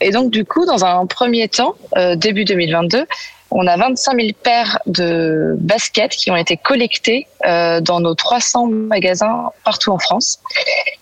Et 0.01 0.11
donc 0.11 0.31
du 0.31 0.45
coup, 0.45 0.67
dans 0.67 0.85
un 0.85 1.07
premier 1.07 1.49
temps, 1.49 1.75
euh, 1.97 2.17
début 2.17 2.45
2022, 2.45 3.07
on 3.51 3.67
a 3.67 3.77
25 3.77 4.21
000 4.21 4.29
paires 4.43 4.79
de 4.87 5.55
baskets 5.59 6.13
qui 6.13 6.31
ont 6.31 6.37
été 6.37 6.57
collectées 6.57 7.27
euh, 7.47 7.81
dans 7.81 8.01
nos 8.01 8.15
300 8.15 8.67
magasins 8.67 9.51
partout 9.65 9.91
en 9.91 9.99
France. 9.99 10.41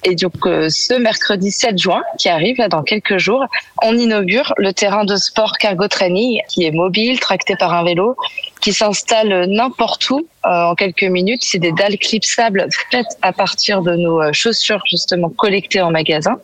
Et 0.05 0.15
donc 0.15 0.47
euh, 0.47 0.69
ce 0.69 0.95
mercredi 0.95 1.51
7 1.51 1.79
juin, 1.79 2.03
qui 2.19 2.29
arrive 2.29 2.59
là 2.59 2.69
dans 2.69 2.83
quelques 2.83 3.19
jours, 3.19 3.45
on 3.83 3.97
inaugure 3.97 4.53
le 4.59 4.73
terrain 4.73 5.05
de 5.05 5.17
sport 5.17 5.57
Cargo 5.59 5.89
Training, 5.89 6.41
qui 6.49 6.65
est 6.65 6.71
mobile, 6.73 7.21
tracté 7.21 7.57
par 7.57 7.73
un 7.73 7.85
vélo, 7.85 8.17
qui 8.61 8.73
s'installe 8.73 9.47
n'importe 9.49 10.09
où 10.11 10.27
euh, 10.45 10.49
en 10.49 10.75
quelques 10.75 11.05
minutes. 11.05 11.43
C'est 11.45 11.59
des 11.59 11.73
dalles 11.73 11.99
clipsables 11.99 12.67
faites 12.91 13.19
à 13.23 13.33
partir 13.33 13.83
de 13.83 13.95
nos 13.95 14.21
euh, 14.21 14.33
chaussures 14.33 14.83
justement 14.91 15.29
collectées 15.29 15.81
en 15.81 15.91
magasin. 15.91 16.39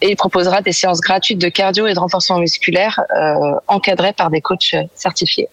Et 0.00 0.10
il 0.10 0.16
proposera 0.16 0.62
des 0.62 0.72
séances 0.72 1.00
gratuites 1.00 1.40
de 1.40 1.48
cardio 1.48 1.86
et 1.86 1.94
de 1.94 1.98
renforcement 1.98 2.38
musculaire 2.38 3.00
euh, 3.16 3.54
encadrées 3.68 4.12
par 4.12 4.30
des 4.30 4.40
coachs 4.40 4.74
certifiés. 4.94 5.48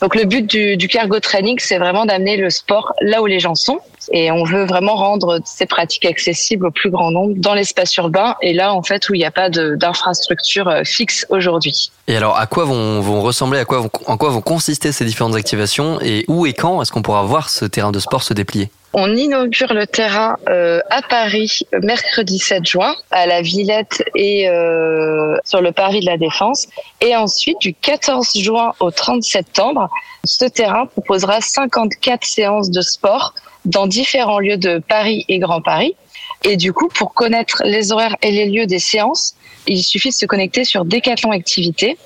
Donc 0.00 0.14
le 0.14 0.24
but 0.24 0.46
du, 0.46 0.88
cargo 0.88 1.20
training, 1.20 1.58
c'est 1.60 1.76
vraiment 1.76 2.06
d'amener 2.06 2.38
le 2.38 2.48
sport 2.48 2.94
là 3.02 3.20
où 3.20 3.26
les 3.26 3.38
gens 3.38 3.54
sont. 3.54 3.80
Et 4.12 4.30
on 4.30 4.44
veut 4.44 4.64
vraiment 4.64 4.94
rendre 4.94 5.40
ces 5.44 5.66
pratiques 5.66 6.06
accessibles 6.06 6.66
au 6.66 6.70
plus 6.70 6.90
grand 6.90 7.10
nombre 7.10 7.34
dans 7.36 7.52
l'espace 7.52 7.94
urbain 7.96 8.34
et 8.40 8.54
là 8.54 8.72
en 8.72 8.82
fait 8.82 9.08
où 9.10 9.14
il 9.14 9.18
n'y 9.18 9.26
a 9.26 9.30
pas 9.30 9.50
d'infrastructure 9.50 10.68
euh, 10.68 10.82
fixe 10.84 11.26
aujourd'hui. 11.28 11.92
Et 12.08 12.16
alors, 12.16 12.38
à 12.38 12.46
quoi 12.46 12.64
vont, 12.64 13.20
ressembler, 13.20 13.58
à 13.58 13.64
quoi 13.66 13.86
en 14.06 14.16
quoi 14.16 14.30
vont 14.30 14.40
consister 14.40 14.90
ces 14.90 15.04
différentes 15.04 15.34
activations 15.34 16.00
et 16.00 16.24
où 16.28 16.46
et 16.46 16.54
quand 16.54 16.80
est-ce 16.80 16.92
qu'on 16.92 17.02
pourra 17.02 17.22
voir 17.22 17.50
ce 17.50 17.66
terrain 17.66 17.92
de 17.92 17.98
sport 17.98 18.22
se 18.22 18.32
déplier? 18.32 18.70
On 18.92 19.14
inaugure 19.14 19.72
le 19.72 19.86
terrain 19.86 20.36
euh, 20.48 20.80
à 20.90 21.00
Paris 21.02 21.60
mercredi 21.80 22.40
7 22.40 22.66
juin, 22.66 22.96
à 23.12 23.26
la 23.26 23.40
Villette 23.40 24.02
et 24.16 24.48
euh, 24.48 25.36
sur 25.44 25.60
le 25.60 25.70
Paris 25.70 26.00
de 26.00 26.06
la 26.06 26.16
Défense. 26.16 26.66
Et 27.00 27.14
ensuite, 27.14 27.58
du 27.60 27.72
14 27.72 28.36
juin 28.36 28.72
au 28.80 28.90
30 28.90 29.22
septembre, 29.22 29.88
ce 30.24 30.44
terrain 30.44 30.86
proposera 30.86 31.40
54 31.40 32.24
séances 32.24 32.70
de 32.70 32.80
sport 32.80 33.34
dans 33.64 33.86
différents 33.86 34.40
lieux 34.40 34.56
de 34.56 34.78
Paris 34.78 35.24
et 35.28 35.38
Grand 35.38 35.60
Paris. 35.60 35.94
Et 36.42 36.56
du 36.56 36.72
coup, 36.72 36.88
pour 36.88 37.14
connaître 37.14 37.62
les 37.64 37.92
horaires 37.92 38.16
et 38.22 38.32
les 38.32 38.46
lieux 38.46 38.66
des 38.66 38.80
séances, 38.80 39.34
il 39.68 39.84
suffit 39.84 40.08
de 40.08 40.14
se 40.14 40.26
connecter 40.26 40.64
sur 40.64 40.84
Decathlon 40.84 41.30
Activité 41.30 41.96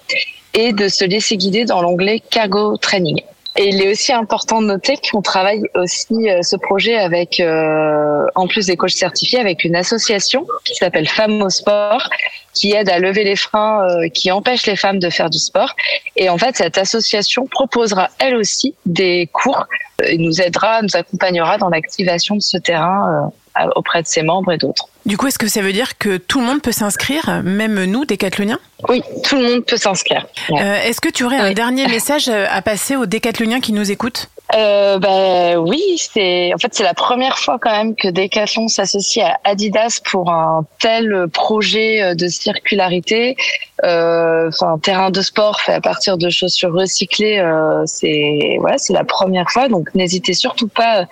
et 0.53 0.73
de 0.73 0.89
se 0.89 1.05
laisser 1.05 1.39
guider 1.39 1.65
dans 1.65 1.81
l'onglet 1.81 2.21
Cargo 2.31 2.77
Training. 2.77 3.23
Et 3.57 3.69
il 3.69 3.81
est 3.81 3.91
aussi 3.91 4.13
important 4.13 4.61
de 4.61 4.67
noter 4.67 4.97
qu'on 4.97 5.23
travaille 5.23 5.63
aussi 5.77 6.29
euh, 6.29 6.43
ce 6.43 6.57
projet 6.57 6.97
avec, 6.97 7.39
euh, 7.39 8.27
en 8.35 8.49
plus 8.49 8.67
des 8.67 8.77
coachs 8.77 8.91
certifiés, 8.91 9.39
avec 9.39 9.65
une 9.65 9.77
association 9.77 10.45
qui 10.65 10.75
s'appelle 10.75 11.09
Femmes 11.09 11.41
au 11.41 11.51
sport, 11.51 12.09
qui 12.55 12.73
aide 12.73 12.89
à 12.89 12.99
lever 12.99 13.25
les 13.25 13.37
freins 13.37 13.87
euh, 13.89 14.09
qui 14.09 14.31
empêchent 14.31 14.67
les 14.67 14.77
femmes 14.77 14.99
de 14.99 15.11
faire 15.11 15.31
du 15.31 15.39
sport. 15.39 15.75
Et 16.17 16.29
en 16.29 16.39
fait, 16.39 16.57
cette 16.57 16.79
association 16.79 17.47
proposera 17.47 18.09
elle 18.19 18.37
aussi 18.37 18.75
des 18.87 19.29
cours 19.33 19.67
et 20.03 20.19
nous 20.19 20.41
aidera, 20.41 20.83
nous 20.83 20.97
accompagnera 20.97 21.59
dans 21.59 21.69
l'activation 21.69 22.37
de 22.37 22.41
ce 22.43 22.57
terrain 22.57 23.31
euh, 23.61 23.69
auprès 23.77 24.03
de 24.03 24.07
ses 24.07 24.23
membres 24.23 24.53
et 24.53 24.59
d'autres. 24.59 24.89
Du 25.07 25.17
coup, 25.19 25.27
est-ce 25.27 25.39
que 25.39 25.49
ça 25.49 25.61
veut 25.61 25.73
dire 25.73 25.99
que 25.99 26.17
tout 26.17 26.41
le 26.41 26.47
monde 26.47 26.63
peut 26.63 26.73
s'inscrire, 26.73 27.43
même 27.45 27.85
nous, 27.85 28.05
décathloniens? 28.07 28.59
Oui, 28.89 29.03
tout 29.23 29.37
le 29.37 29.43
monde 29.43 29.65
peut 29.65 29.77
s'inscrire. 29.77 30.27
Ouais. 30.49 30.63
Euh, 30.63 30.83
Est-ce 30.83 31.01
que 31.01 31.11
tu 31.11 31.25
aurais 31.25 31.37
un 31.37 31.53
dernier 31.53 31.87
message 31.89 32.29
à 32.29 32.63
passer 32.63 32.97
aux 32.97 33.07
décathloniens 33.07 33.61
qui 33.61 33.73
nous 33.73 33.91
écoutent? 33.91 34.29
Euh, 34.55 34.99
ben 34.99 35.57
oui, 35.57 35.83
c'est 35.97 36.53
en 36.55 36.59
fait 36.59 36.73
c'est 36.75 36.83
la 36.85 36.93
première 36.93 37.39
fois 37.39 37.59
quand 37.59 37.73
même 37.73 37.97
que 37.97 38.09
Decathlon 38.09 38.69
s'associe 38.69 39.25
à 39.25 39.51
Adidas 39.51 40.01
pour 40.05 40.31
un 40.31 40.67
tel 40.81 41.27
projet 41.33 42.03
euh, 42.03 42.15
de 42.15 42.29
circularité. 42.29 43.37
Euh, 43.85 44.49
Enfin, 44.49 44.79
terrain 44.79 45.11
de 45.11 45.23
sport 45.23 45.61
fait 45.61 45.73
à 45.73 45.81
partir 45.81 46.19
de 46.19 46.29
chaussures 46.29 46.73
recyclées, 46.73 47.39
euh, 47.39 47.83
c'est 47.87 48.59
ouais, 48.61 48.77
c'est 48.77 48.93
la 48.93 49.05
première 49.05 49.51
fois. 49.51 49.69
Donc 49.69 49.93
n'hésitez 49.95 50.35
surtout 50.35 50.69
pas 50.69 51.07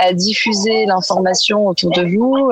à 0.00 0.12
diffuser 0.14 0.86
l'information 0.86 1.66
autour 1.66 1.90
de 1.90 2.04
vous. 2.04 2.50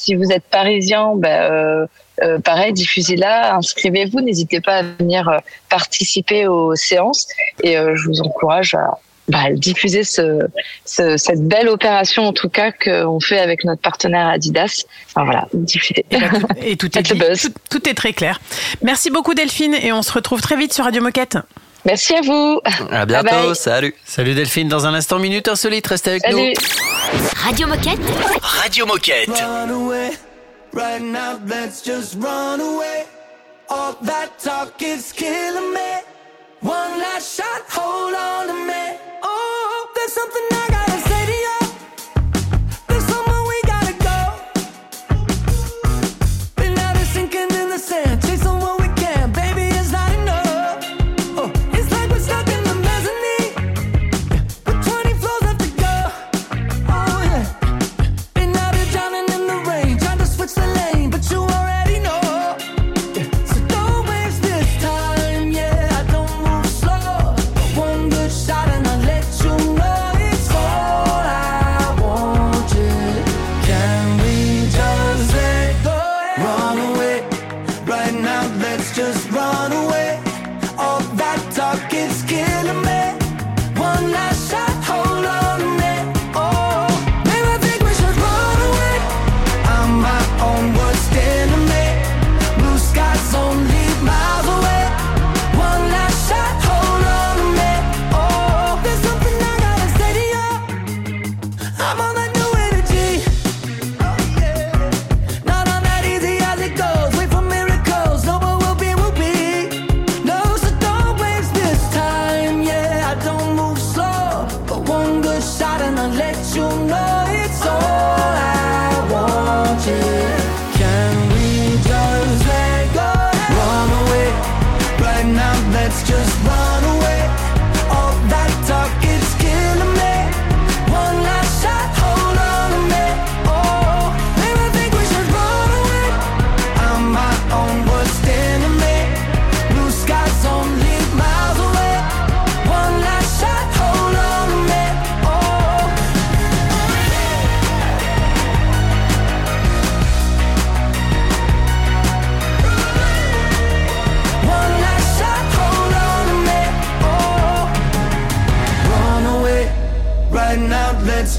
Si 0.00 0.14
vous 0.14 0.30
êtes 0.32 0.44
parisien, 0.44 1.12
euh, 1.24 1.86
euh, 2.22 2.38
pareil, 2.38 2.72
diffusez-la, 2.72 3.54
inscrivez-vous. 3.56 4.20
N'hésitez 4.20 4.60
pas 4.60 4.76
à 4.78 4.82
venir 4.82 5.28
euh, 5.28 5.38
participer 5.68 6.46
aux 6.46 6.74
séances 6.74 7.26
et 7.62 7.74
je 7.76 8.04
vous 8.06 8.20
encourage 8.22 8.74
à 8.74 8.98
bah, 9.28 9.44
diffuser 9.52 10.02
ce, 10.02 10.40
ce- 10.84 11.16
cette 11.16 11.46
belle 11.46 11.68
opération 11.68 12.24
en 12.26 12.32
tout 12.32 12.48
cas 12.48 12.72
qu'on 12.72 13.20
fait 13.20 13.38
avec 13.38 13.64
notre 13.64 13.80
partenaire 13.80 14.26
Adidas. 14.26 14.84
Enfin 15.08 15.24
voilà, 15.24 15.46
diffuser. 15.52 16.04
Et, 16.10 16.18
bah, 16.18 16.26
tout, 16.40 16.46
et 16.62 16.76
tout 16.76 16.98
est 16.98 17.02
dit, 17.02 17.54
tout 17.70 17.88
est 17.88 17.94
très 17.94 18.12
clair. 18.12 18.40
Merci 18.82 19.10
beaucoup 19.10 19.34
Delphine 19.34 19.74
et 19.74 19.92
on 19.92 20.02
se 20.02 20.12
retrouve 20.12 20.40
très 20.40 20.56
vite 20.56 20.72
sur 20.72 20.84
Radio 20.84 21.00
Moquette. 21.02 21.38
Merci 21.84 22.14
à 22.14 22.20
vous. 22.20 22.60
À 22.90 23.06
bientôt, 23.06 23.28
Bye 23.30 23.46
bye. 23.46 23.54
salut. 23.56 23.94
Salut 24.04 24.34
Delphine, 24.34 24.68
dans 24.68 24.86
un 24.86 24.94
instant, 24.94 25.18
minute 25.18 25.48
insolite, 25.48 25.86
restez 25.86 26.10
avec 26.10 26.22
Salut. 26.22 26.36
nous. 26.54 27.32
Radio 27.42 27.66
Moquette. 27.66 27.98
Radio 28.42 28.86
Moquette. 28.86 29.28
Run 29.28 29.70
away, 29.70 30.10
right 30.74 31.00
now, 31.02 31.38
let's 31.46 31.82
just 31.82 32.16
run 32.20 32.60
away. 32.60 33.04
All 33.70 33.96
that 34.02 34.38
talk 34.42 34.80
is 34.82 35.12
killing 35.12 35.72
me. 35.72 35.90
One 36.60 36.98
last 36.98 37.36
shot, 37.36 37.62
hold 37.70 38.14
on 38.14 38.48
to 38.48 38.52
me. 38.52 38.98
Oh, 39.22 39.88
there's 39.94 40.12
something 40.12 40.42
I 40.50 40.66
gotta 40.70 40.79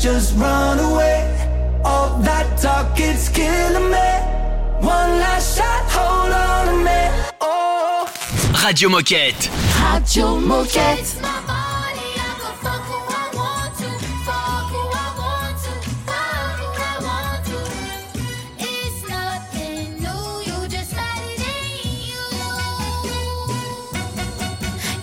just 0.01 0.35
run 0.35 0.79
away. 0.79 1.81
All 1.85 2.17
that 2.21 2.57
talk 2.57 2.99
it's 2.99 3.29
killing 3.29 3.91
me. 3.91 4.09
One 4.81 5.19
last 5.21 5.57
shot, 5.57 5.83
hold 5.91 6.33
on 6.33 6.65
to 6.65 6.75
me. 6.87 7.01
Oh. 7.39 8.09
Radio 8.65 8.89
Moquette. 8.89 9.47
Radio 9.79 10.39
Moquette. 10.39 11.21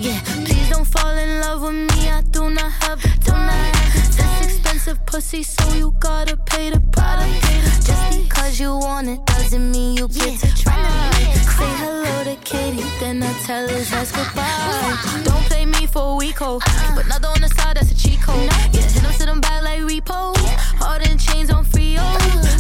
Yeah, 0.01 0.21
please 0.25 0.69
don't 0.71 0.85
fall 0.85 1.17
in 1.17 1.41
love 1.41 1.63
with 1.63 1.75
me. 1.75 2.09
I 2.09 2.23
do 2.31 2.51
not 2.51 2.73
have 2.73 3.05
it 3.05 3.21
tonight. 3.25 3.78
Expensive 4.89 5.07
pussy, 5.07 5.43
so 5.43 5.75
you 5.75 5.95
gotta 6.01 6.35
pay 6.35 6.71
the 6.71 6.81
price. 6.81 7.87
Just 7.87 8.23
because 8.23 8.59
you 8.59 8.75
want 8.75 9.07
it 9.07 9.23
doesn't 9.27 9.71
mean 9.71 9.99
you 9.99 10.09
get 10.09 10.41
to 10.41 10.49
try. 10.57 11.11
Say 11.59 11.73
hello 11.83 12.25
to 12.25 12.37
Katie, 12.43 12.89
then 12.99 13.23
I 13.23 13.31
tell 13.45 13.69
her 13.69 13.81
that's 13.81 14.13
goodbye. 14.13 15.23
Don't 15.25 15.45
play 15.45 15.67
me 15.67 15.87
for 15.87 16.13
a 16.13 16.15
week, 16.15 16.39
ho. 16.39 16.59
But 16.95 17.07
not 17.07 17.23
on 17.23 17.43
the 17.43 17.49
side, 17.49 17.77
that's 17.77 17.93
a 17.93 17.97
cheat 17.97 18.23
code. 18.23 18.49
Yeah, 18.73 18.81
hit 18.81 19.03
them, 19.03 19.13
sit 19.13 19.27
them 19.27 19.43
back 19.43 19.63
like 19.63 19.81
repo. 19.81 20.35
Hard 20.81 21.07
in 21.07 21.19
chains 21.19 21.51
on 21.51 21.65
Frio. 21.65 22.01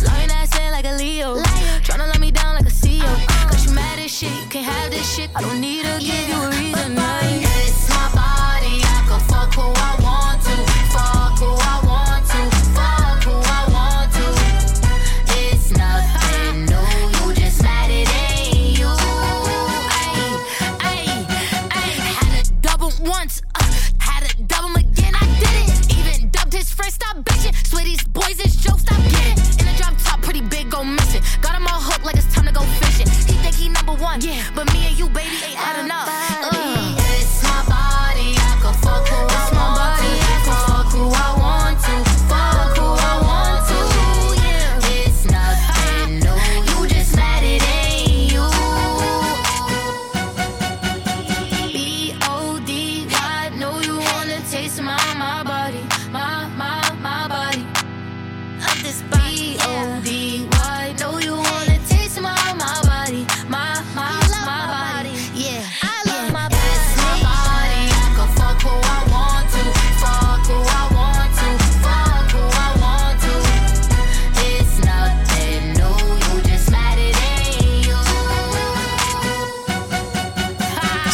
Lying 0.05 0.31
ass 0.31 0.53
head 0.53 0.73
like 0.73 0.85
a 0.85 0.97
Leo. 0.99 1.39
Tryna 1.81 2.09
let 2.09 2.21
me 2.21 2.31
down 2.31 2.57
like 2.57 2.67
a 2.67 2.75
CEO. 2.81 3.09
Cause 3.49 3.65
you 3.65 3.73
mad 3.73 3.99
as 4.01 4.15
shit, 4.15 4.33
you 4.33 4.49
can't 4.51 4.67
have 4.67 4.91
this 4.91 5.17
shit. 5.17 5.31
I 5.35 5.41
don't 5.41 5.63
need 5.63 5.87
to 5.87 5.99
give 5.99 6.29
you 6.29 6.43
a 6.43 6.51
reason. 6.51 6.95
nah. 6.95 7.38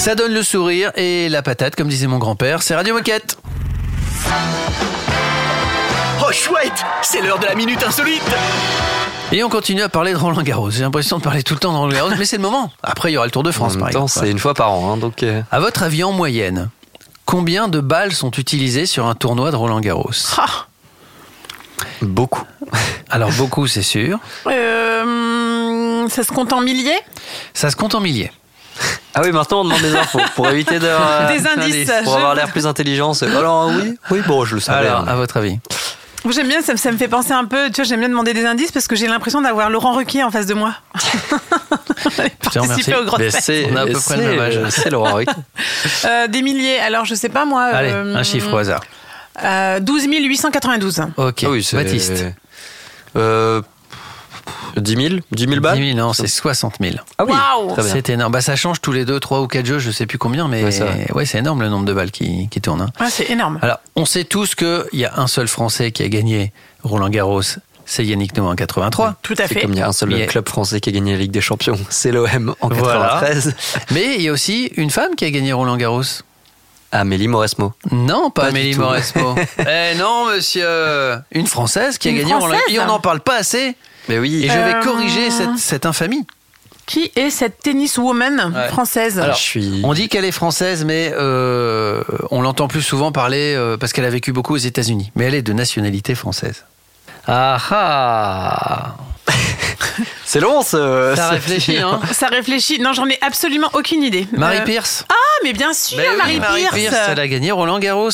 Ça 0.04 0.14
donne 0.14 0.34
le 0.34 0.42
sourire 0.42 0.92
et 0.96 1.30
la 1.30 1.40
patate, 1.40 1.76
comme 1.76 1.88
disait 1.88 2.06
mon 2.06 2.18
grand-père. 2.18 2.60
C'est 2.62 2.74
Radio 2.74 2.92
Moquette. 2.92 3.38
Oh 6.20 6.30
chouette, 6.30 6.84
c'est 7.00 7.22
l'heure 7.22 7.38
de 7.38 7.46
la 7.46 7.54
minute 7.54 7.82
insolite. 7.82 8.20
Et 9.32 9.42
on 9.42 9.48
continue 9.48 9.80
à 9.80 9.88
parler 9.88 10.12
de 10.12 10.18
Roland 10.18 10.42
Garros. 10.42 10.70
J'ai 10.70 10.82
l'impression 10.82 11.16
de 11.16 11.22
parler 11.22 11.42
tout 11.42 11.54
le 11.54 11.60
temps 11.60 11.72
de 11.72 11.78
Roland 11.78 11.94
Garros, 11.94 12.10
mais 12.18 12.26
c'est 12.26 12.36
le 12.36 12.42
moment. 12.42 12.70
Après, 12.82 13.12
il 13.12 13.14
y 13.14 13.16
aura 13.16 13.24
le 13.24 13.30
Tour 13.32 13.44
de 13.44 13.48
En 13.48 13.52
France, 13.52 13.78
par 13.78 13.88
temps, 13.92 14.04
exemple. 14.04 14.26
c'est 14.26 14.30
une 14.30 14.38
fois 14.38 14.52
par 14.52 14.72
an, 14.72 14.92
hein, 14.92 14.96
donc. 14.98 15.22
euh, 15.22 15.40
À 15.50 15.58
votre 15.58 15.82
avis, 15.82 16.04
en 16.04 16.12
moyenne, 16.12 16.68
combien 17.24 17.68
de 17.68 17.80
balles 17.80 18.12
sont 18.12 18.30
utilisées 18.32 18.84
sur 18.84 19.06
un 19.06 19.14
tournoi 19.14 19.52
de 19.52 19.56
Roland 19.56 19.80
Garros? 19.80 20.10
Ah. 20.36 20.66
Beaucoup. 22.02 22.44
Alors 23.08 23.30
beaucoup, 23.32 23.66
c'est 23.68 23.82
sûr. 23.82 24.18
Euh, 24.48 26.06
ça 26.10 26.22
se 26.24 26.30
compte 26.30 26.52
en 26.52 26.60
milliers? 26.60 27.00
Ça 27.54 27.70
se 27.70 27.76
compte 27.76 27.94
en 27.94 28.00
milliers. 28.00 28.30
Ah 29.14 29.20
oui, 29.22 29.30
maintenant 29.32 29.60
on 29.60 29.64
demande 29.64 29.80
des 29.82 29.94
infos 29.94 30.20
pour 30.34 30.48
éviter 30.48 30.78
de. 30.78 30.86
euh, 30.88 31.28
Des 31.28 31.46
indices. 31.46 31.90
Pour 32.02 32.16
avoir 32.16 32.34
l'air 32.34 32.50
plus 32.50 32.66
intelligent. 32.66 33.12
Alors 33.22 33.68
oui, 33.68 33.96
oui, 34.10 34.20
bon, 34.26 34.44
je 34.44 34.56
le 34.56 34.60
savais. 34.60 34.88
Alors, 34.88 35.08
à 35.08 35.14
votre 35.14 35.36
avis 35.36 35.58
J'aime 36.30 36.48
bien, 36.48 36.62
ça, 36.62 36.74
ça 36.78 36.90
me 36.90 36.96
fait 36.96 37.06
penser 37.06 37.32
un 37.32 37.44
peu, 37.44 37.66
tu 37.68 37.76
vois, 37.76 37.84
j'aime 37.84 38.00
bien 38.00 38.08
demander 38.08 38.32
des 38.32 38.46
indices 38.46 38.72
parce 38.72 38.88
que 38.88 38.96
j'ai 38.96 39.06
l'impression 39.06 39.42
d'avoir 39.42 39.68
Laurent 39.68 39.92
Ruquier 39.92 40.24
en 40.24 40.30
face 40.30 40.46
de 40.46 40.54
moi. 40.54 40.74
Participer 42.54 42.94
aux 42.96 43.04
grosses 43.04 43.20
c'est 43.40 43.68
On 43.70 43.76
a 43.76 43.82
à 43.82 43.86
peu 43.86 43.92
près 44.00 44.16
le 44.16 44.22
même 44.28 44.40
âge. 44.40 44.58
C'est 44.70 44.90
Laurent 44.90 45.14
Ruquier. 45.14 45.34
Euh, 46.06 46.26
des 46.28 46.40
milliers, 46.42 46.78
alors 46.78 47.04
je 47.04 47.14
sais 47.14 47.28
pas 47.28 47.44
moi. 47.44 47.64
Allez, 47.64 47.90
euh, 47.92 48.14
un 48.16 48.22
chiffre 48.22 48.52
au 48.52 48.56
hasard. 48.56 48.80
euh, 49.42 49.80
12 49.80 50.06
892. 50.08 51.00
Ok, 51.16 51.42
Ah 51.44 51.50
oui, 51.50 51.62
c'est- 51.62 51.76
Baptiste. 51.76 52.24
Euh, 53.16 53.60
10 54.76 54.96
000 54.96 55.14
10 55.32 55.44
000 55.48 55.60
balles? 55.60 55.78
10 55.78 55.94
000, 55.94 55.98
non, 55.98 56.12
c'est 56.12 56.26
60 56.26 56.74
000. 56.80 56.94
Ah 57.18 57.24
oui, 57.24 57.32
bien. 57.76 57.84
C'est 57.84 58.08
énorme. 58.10 58.32
Bah, 58.32 58.40
ça 58.40 58.56
change 58.56 58.80
tous 58.80 58.92
les 58.92 59.04
2, 59.04 59.18
3 59.20 59.40
ou 59.40 59.46
4 59.46 59.64
jeux, 59.66 59.78
je 59.78 59.90
sais 59.90 60.06
plus 60.06 60.18
combien, 60.18 60.48
mais 60.48 60.64
Ouais, 60.64 61.06
ouais, 61.14 61.26
c'est 61.26 61.38
énorme 61.38 61.62
le 61.62 61.68
nombre 61.68 61.84
de 61.84 61.92
balles 61.92 62.10
qui, 62.10 62.48
qui 62.48 62.60
tournent. 62.60 62.82
hein. 62.82 62.90
Ah, 62.98 63.08
c'est 63.10 63.30
énorme. 63.30 63.58
Alors, 63.62 63.78
on 63.96 64.04
sait 64.04 64.24
tous 64.24 64.54
qu'il 64.54 64.84
y 64.94 65.04
a 65.04 65.12
un 65.16 65.26
seul 65.26 65.48
Français 65.48 65.92
qui 65.92 66.02
a 66.02 66.08
gagné 66.08 66.52
Roland 66.82 67.08
Garros, 67.08 67.42
c'est 67.86 68.04
Yannick 68.04 68.36
Noah 68.36 68.50
en 68.50 68.54
83. 68.54 69.16
Tout 69.22 69.34
à 69.38 69.46
fait. 69.46 69.60
comme 69.60 69.72
il 69.72 69.78
y 69.78 69.82
a 69.82 69.88
un 69.88 69.92
seul 69.92 70.26
club 70.26 70.48
français 70.48 70.80
qui 70.80 70.88
a 70.88 70.92
gagné 70.92 71.12
la 71.12 71.18
Ligue 71.18 71.30
des 71.32 71.40
Champions, 71.42 71.78
c'est 71.90 72.12
l'OM 72.12 72.54
en 72.60 72.68
Voilà. 72.68 73.20
93. 73.20 73.54
Mais 73.92 74.14
il 74.16 74.22
y 74.22 74.28
a 74.28 74.32
aussi 74.32 74.70
une 74.76 74.90
femme 74.90 75.14
qui 75.16 75.24
a 75.24 75.30
gagné 75.30 75.52
Roland 75.52 75.76
Garros. 75.76 76.02
Amélie 76.92 77.26
Mauresmo. 77.28 77.72
Non, 77.90 78.30
pas, 78.30 78.42
Pas 78.42 78.48
Amélie. 78.48 78.76
Mauresmo. 78.76 79.34
eh 79.58 79.96
non, 79.98 80.26
monsieur. 80.30 81.16
Une 81.32 81.46
Française 81.48 81.98
qui 81.98 82.06
a 82.08 82.12
Une 82.12 82.18
gagné 82.18 82.34
Roland 82.34 82.46
Française 82.56 82.74
Et 82.74 82.78
on 82.78 82.86
n'en 82.86 83.00
parle 83.00 83.18
pas 83.20 83.36
assez. 83.36 83.74
Mais 84.08 84.18
oui. 84.18 84.44
Et 84.44 84.48
je 84.48 84.52
vais 84.52 84.74
Euh, 84.74 84.82
corriger 84.82 85.30
cette, 85.30 85.58
cette 85.58 85.86
infamie. 85.86 86.26
Qui 86.86 87.10
est 87.16 87.30
cette 87.30 87.60
tenniswoman 87.62 88.52
Ouais. 88.54 88.68
française 88.68 89.18
Alors, 89.18 89.36
je 89.36 89.40
suis. 89.40 89.80
On 89.84 89.94
dit 89.94 90.08
qu'elle 90.10 90.26
est 90.26 90.32
française, 90.32 90.84
mais 90.84 91.12
euh, 91.16 92.02
on 92.30 92.42
l'entend 92.42 92.68
plus 92.68 92.82
souvent 92.82 93.10
parler 93.10 93.54
euh, 93.56 93.78
parce 93.78 93.94
qu'elle 93.94 94.04
a 94.04 94.10
vécu 94.10 94.32
beaucoup 94.32 94.52
aux 94.52 94.58
États-Unis. 94.58 95.10
Mais 95.14 95.24
elle 95.24 95.34
est 95.34 95.40
de 95.42 95.54
nationalité 95.54 96.14
française. 96.14 96.64
Ah 97.26 97.58
ah 97.70 98.96
C'est 100.34 100.40
long 100.40 100.62
ce. 100.62 101.12
Ça 101.14 101.28
ce- 101.28 101.34
réfléchit, 101.34 101.78
hein 101.78 102.00
Ça 102.10 102.26
réfléchit. 102.26 102.80
Non, 102.80 102.92
j'en 102.92 103.06
ai 103.06 103.16
absolument 103.20 103.70
aucune 103.72 104.02
idée. 104.02 104.26
Marie 104.36 104.56
Euh, 104.58 104.64
Pierce 104.64 105.04
Ah, 105.08 105.14
mais 105.44 105.52
bien 105.52 105.72
sûr, 105.72 105.96
Ben 105.96 106.06
oui, 106.26 106.40
Marie, 106.40 106.66
Pierce. 106.72 106.96
elle 107.08 107.20
a 107.20 107.28
gagné 107.28 107.52
Roland 107.52 107.78
Garros. 107.78 108.10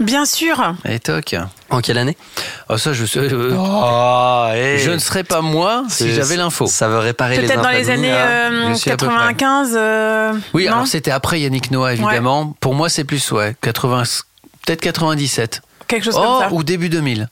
Bien 0.00 0.24
sûr. 0.24 0.74
Et 0.84 0.98
toc. 0.98 1.36
En 1.70 1.80
quelle 1.80 1.98
année? 1.98 2.16
Oh, 2.70 2.76
ça, 2.76 2.92
je 2.92 3.04
sais. 3.06 3.20
euh, 3.20 3.54
Oh, 3.56 4.48
Je 4.78 4.90
ne 4.90 4.98
serais 4.98 5.22
pas 5.22 5.42
moi 5.42 5.84
si 5.88 6.12
j'avais 6.12 6.34
l'info. 6.34 6.66
Ça 6.66 6.88
veut 6.88 6.98
réparer 6.98 7.36
les 7.38 7.46
Peut-être 7.46 7.62
dans 7.62 7.68
les 7.70 7.88
années 7.88 8.10
là. 8.10 8.26
euh, 8.50 8.68
je 8.70 8.74
sais 8.74 8.90
à 8.90 8.96
peu 8.96 9.06
près. 9.06 9.14
95. 9.14 9.74
euh, 9.76 10.32
Oui, 10.52 10.66
non 10.66 10.72
alors 10.72 10.86
c'était 10.88 11.12
après 11.12 11.38
Yannick 11.40 11.70
Noah, 11.70 11.92
évidemment. 11.92 12.52
Pour 12.58 12.74
moi, 12.74 12.88
c'est 12.88 13.04
plus, 13.04 13.30
ouais, 13.30 13.54
80, 13.60 14.02
peut-être 14.66 14.80
97. 14.80 15.62
Quelque 15.86 16.04
chose 16.04 16.16
Oh, 16.18 16.20
comme 16.40 16.48
ça. 16.48 16.52
ou 16.52 16.64
début 16.64 16.88
2000. 16.88 17.28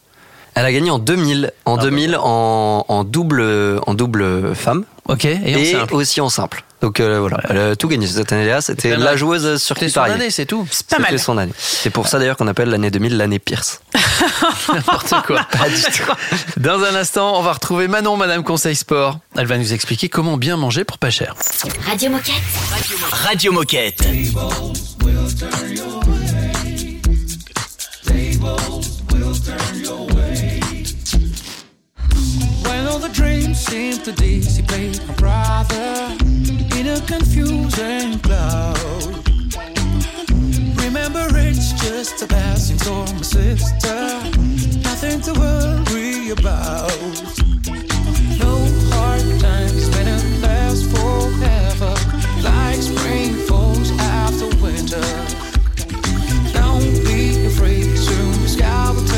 Elle 0.58 0.64
a 0.64 0.72
gagné 0.72 0.90
en 0.90 0.98
2000, 0.98 1.52
en 1.66 1.76
Ah, 1.78 1.82
2000 1.82 2.16
en, 2.20 2.84
en 2.88 3.04
double, 3.04 3.80
en 3.86 3.94
double 3.94 4.54
femme 4.56 4.84
Ok, 5.06 5.24
et, 5.24 5.38
et, 5.46 5.72
simple. 5.72 5.94
aussi 5.94 6.20
en 6.20 6.28
simple. 6.28 6.64
Donc 6.82 6.98
euh, 7.00 7.18
voilà, 7.20 7.38
elle 7.48 7.58
a 7.58 7.76
tout 7.76 7.86
gagné 7.88 8.06
cette 8.08 8.32
année-là. 8.32 8.60
C'était 8.60 8.90
la 8.90 8.98
mal. 8.98 9.16
joueuse 9.18 9.56
sur 9.62 9.76
C'était 9.76 9.86
qui 9.86 9.92
son 9.92 10.00
année, 10.00 10.30
c'est 10.30 10.46
tout. 10.46 10.66
C'est 10.70 10.86
pas 10.88 10.96
C'était 10.96 11.10
mal. 11.12 11.18
son 11.20 11.38
année. 11.38 11.52
C'est 11.56 11.90
pour 11.90 12.08
ça 12.08 12.18
d'ailleurs 12.18 12.36
qu'on 12.36 12.48
appelle 12.48 12.70
l'année 12.70 12.90
2000 12.90 13.16
l'année 13.16 13.38
Pierce. 13.38 13.80
N'importe 14.74 15.14
quoi. 15.26 15.46
Pas 15.56 15.68
du 15.68 15.80
tout. 15.80 16.12
Dans 16.60 16.82
un 16.82 16.94
instant, 16.96 17.38
on 17.38 17.42
va 17.42 17.52
retrouver 17.52 17.86
Manon, 17.88 18.16
Madame 18.16 18.42
Conseil 18.42 18.74
Sport. 18.76 19.18
Elle 19.36 19.46
va 19.46 19.58
nous 19.58 19.72
expliquer 19.72 20.08
comment 20.08 20.36
bien 20.36 20.56
manger 20.56 20.84
pour 20.84 20.98
pas 20.98 21.10
cher. 21.10 21.34
Radio 21.86 22.10
Moquette. 22.10 22.34
Radio 23.12 23.52
Moquette. 23.52 24.00
When 28.10 28.42
all 28.44 28.77
dreams 33.18 33.58
seem 33.58 33.98
to 34.04 34.12
dissipate, 34.12 35.04
my 35.08 35.14
brother, 35.14 36.16
in 36.78 36.86
a 36.86 37.00
confusing 37.12 38.16
cloud. 38.20 39.10
Remember, 40.84 41.26
it's 41.34 41.72
just 41.82 42.22
a 42.22 42.28
passing 42.28 42.78
storm, 42.78 43.10
my 43.16 43.22
sister. 43.22 43.98
Nothing 44.88 45.20
to 45.26 45.32
worry 45.42 46.30
about. 46.30 46.94
No 48.38 48.54
hard 48.92 49.26
times 49.40 49.84
when 49.94 50.06
it 50.06 50.24
lasts 50.40 50.86
forever, 50.94 51.94
like 52.48 52.80
spring 52.80 53.34
falls 53.48 53.90
after 53.98 54.48
winter. 54.62 55.08
Don't 56.52 56.94
be 57.04 57.46
afraid, 57.50 57.86
soon 57.98 58.32
the 58.42 58.48
sky 58.48 58.92
will 58.92 59.04
turn 59.08 59.17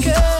girl. 0.00 0.39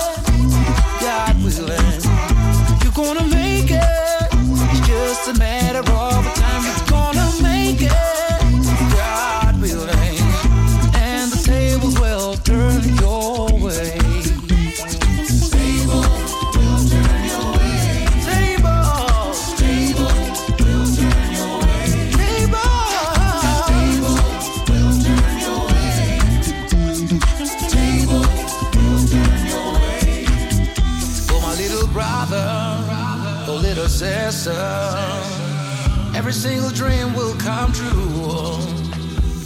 Every 36.16 36.32
single 36.32 36.70
dream 36.70 37.14
will 37.14 37.34
come 37.34 37.72
true. 37.72 38.56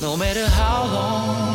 No 0.01 0.17
matter 0.17 0.47
how 0.47 0.85
long 0.85 1.54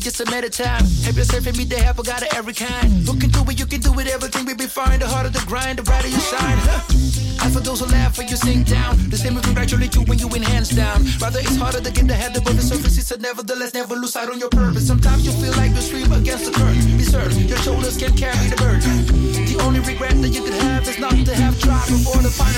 just 0.00 0.20
a 0.20 0.26
matter 0.30 0.46
of 0.46 0.52
time. 0.52 0.84
Have 1.04 1.16
yourself 1.16 1.46
and 1.46 1.56
meet 1.56 1.68
the 1.68 1.78
help, 1.78 1.98
I 2.00 2.02
got 2.02 2.22
it 2.22 2.34
every 2.34 2.54
kind. 2.54 3.06
Looking 3.06 3.30
through 3.30 3.50
it, 3.52 3.58
you 3.58 3.66
can 3.66 3.80
do 3.80 3.92
it, 3.98 4.06
everything 4.08 4.44
will 4.46 4.56
be 4.56 4.66
fine. 4.66 5.00
The 5.00 5.06
harder 5.06 5.30
the 5.30 5.42
grind, 5.46 5.78
the 5.78 5.82
brighter 5.82 6.08
you 6.08 6.20
shine. 6.20 6.58
Huh. 6.66 7.08
And 7.44 7.52
for 7.54 7.60
those 7.60 7.80
who 7.80 7.86
laugh 7.86 8.18
when 8.18 8.28
you 8.28 8.36
sink 8.36 8.68
down, 8.68 8.98
the 9.10 9.16
same 9.16 9.34
will 9.34 9.42
congratulate 9.42 9.94
you 9.94 10.02
when 10.02 10.18
you 10.18 10.28
win 10.28 10.42
hands 10.42 10.70
down. 10.70 11.06
Rather, 11.20 11.38
it's 11.38 11.56
harder 11.56 11.80
to 11.80 11.90
get 11.90 12.06
the 12.06 12.14
head 12.14 12.36
above 12.36 12.56
the 12.56 12.62
surface. 12.62 12.98
It's 12.98 13.10
a 13.10 13.18
nevertheless, 13.18 13.74
never 13.74 13.94
lose 13.94 14.12
sight 14.12 14.28
on 14.28 14.38
your 14.38 14.50
purpose. 14.50 14.86
Sometimes 14.86 15.24
you 15.24 15.32
feel 15.32 15.54
like 15.54 15.70
you 15.70 15.80
stream 15.80 16.10
against 16.12 16.46
the 16.46 16.52
current. 16.52 16.82
Be 16.98 17.04
certain 17.04 17.46
your 17.46 17.58
shoulders 17.58 17.96
can 17.96 18.16
carry 18.16 18.48
the 18.48 18.56
burden. 18.56 19.06
The 19.46 19.56
only 19.62 19.80
regret 19.80 20.20
that 20.22 20.30
you 20.34 20.42
could 20.42 20.58
have 20.66 20.86
is 20.88 20.98
not 20.98 21.14
to 21.14 21.34
have 21.34 21.58
tried 21.60 21.88
before 21.88 22.22
the 22.22 22.30
final 22.30 22.57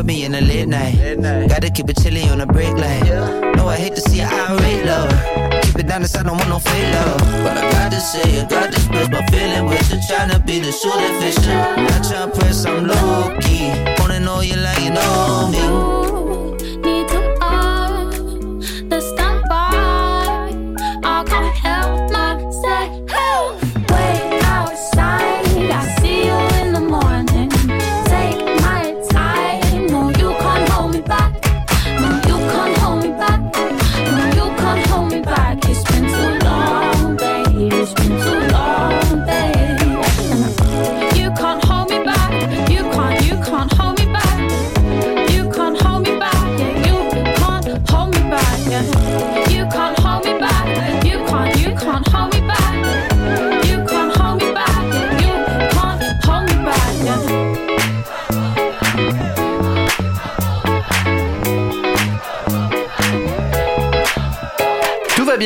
With 0.00 0.06
me 0.06 0.24
in 0.24 0.32
the 0.32 0.40
late 0.40 0.66
night. 0.66 0.96
Gotta 1.48 1.70
keep 1.70 1.90
it 1.90 1.96
chilly 2.02 2.22
on 2.30 2.38
the 2.38 2.46
break 2.46 2.74
line. 2.74 3.04
No, 3.56 3.68
I 3.68 3.76
hate 3.76 3.94
to 3.96 4.00
see 4.00 4.18
your 4.18 4.28
irate 4.28 4.86
love. 4.86 5.10
Keep 5.62 5.80
it 5.80 5.86
down, 5.88 6.00
'cause 6.00 6.16
I 6.16 6.22
don't 6.22 6.38
want 6.38 6.48
no 6.48 6.58
fake 6.58 6.90
love. 6.94 7.18
But 7.44 7.58
I 7.58 7.70
gotta 7.70 8.00
say, 8.00 8.40
I 8.40 8.44
gotta 8.44 8.68
express 8.68 9.08
my 9.10 9.22
feeling 9.30 9.66
with 9.66 9.92
you. 9.92 9.98
Tryna 10.08 10.38
be 10.46 10.58
the 10.60 10.72
fits 11.20 11.46
you. 11.46 11.52
Not 11.88 12.02
tryna 12.08 12.34
press, 12.34 12.64
I'm 12.64 12.86
low 12.86 13.36
key. 13.40 13.72
Wanna 13.98 14.20
know 14.20 14.40
you 14.40 14.56
like 14.56 14.80
you 14.80 14.90
know 14.90 15.48
me. 15.52 15.99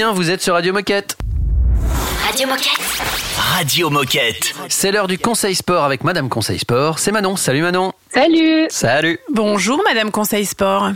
Bien, 0.04 0.12
vous 0.12 0.30
êtes 0.30 0.42
sur 0.42 0.52
Radio 0.52 0.74
Moquette. 0.74 1.16
Radio 2.26 2.46
Moquette. 2.46 3.02
Radio 3.38 3.88
Moquette. 3.88 4.54
C'est 4.68 4.92
l'heure 4.92 5.06
du 5.06 5.18
Conseil 5.18 5.54
Sport 5.54 5.82
avec 5.82 6.04
Madame 6.04 6.28
Conseil 6.28 6.58
Sport. 6.58 6.98
C'est 6.98 7.10
Manon. 7.10 7.36
Salut 7.36 7.62
Manon. 7.62 7.92
Salut 8.12 8.66
Salut. 8.68 9.18
Bonjour 9.32 9.80
Madame 9.88 10.10
Conseil 10.10 10.44
Sport. 10.44 10.90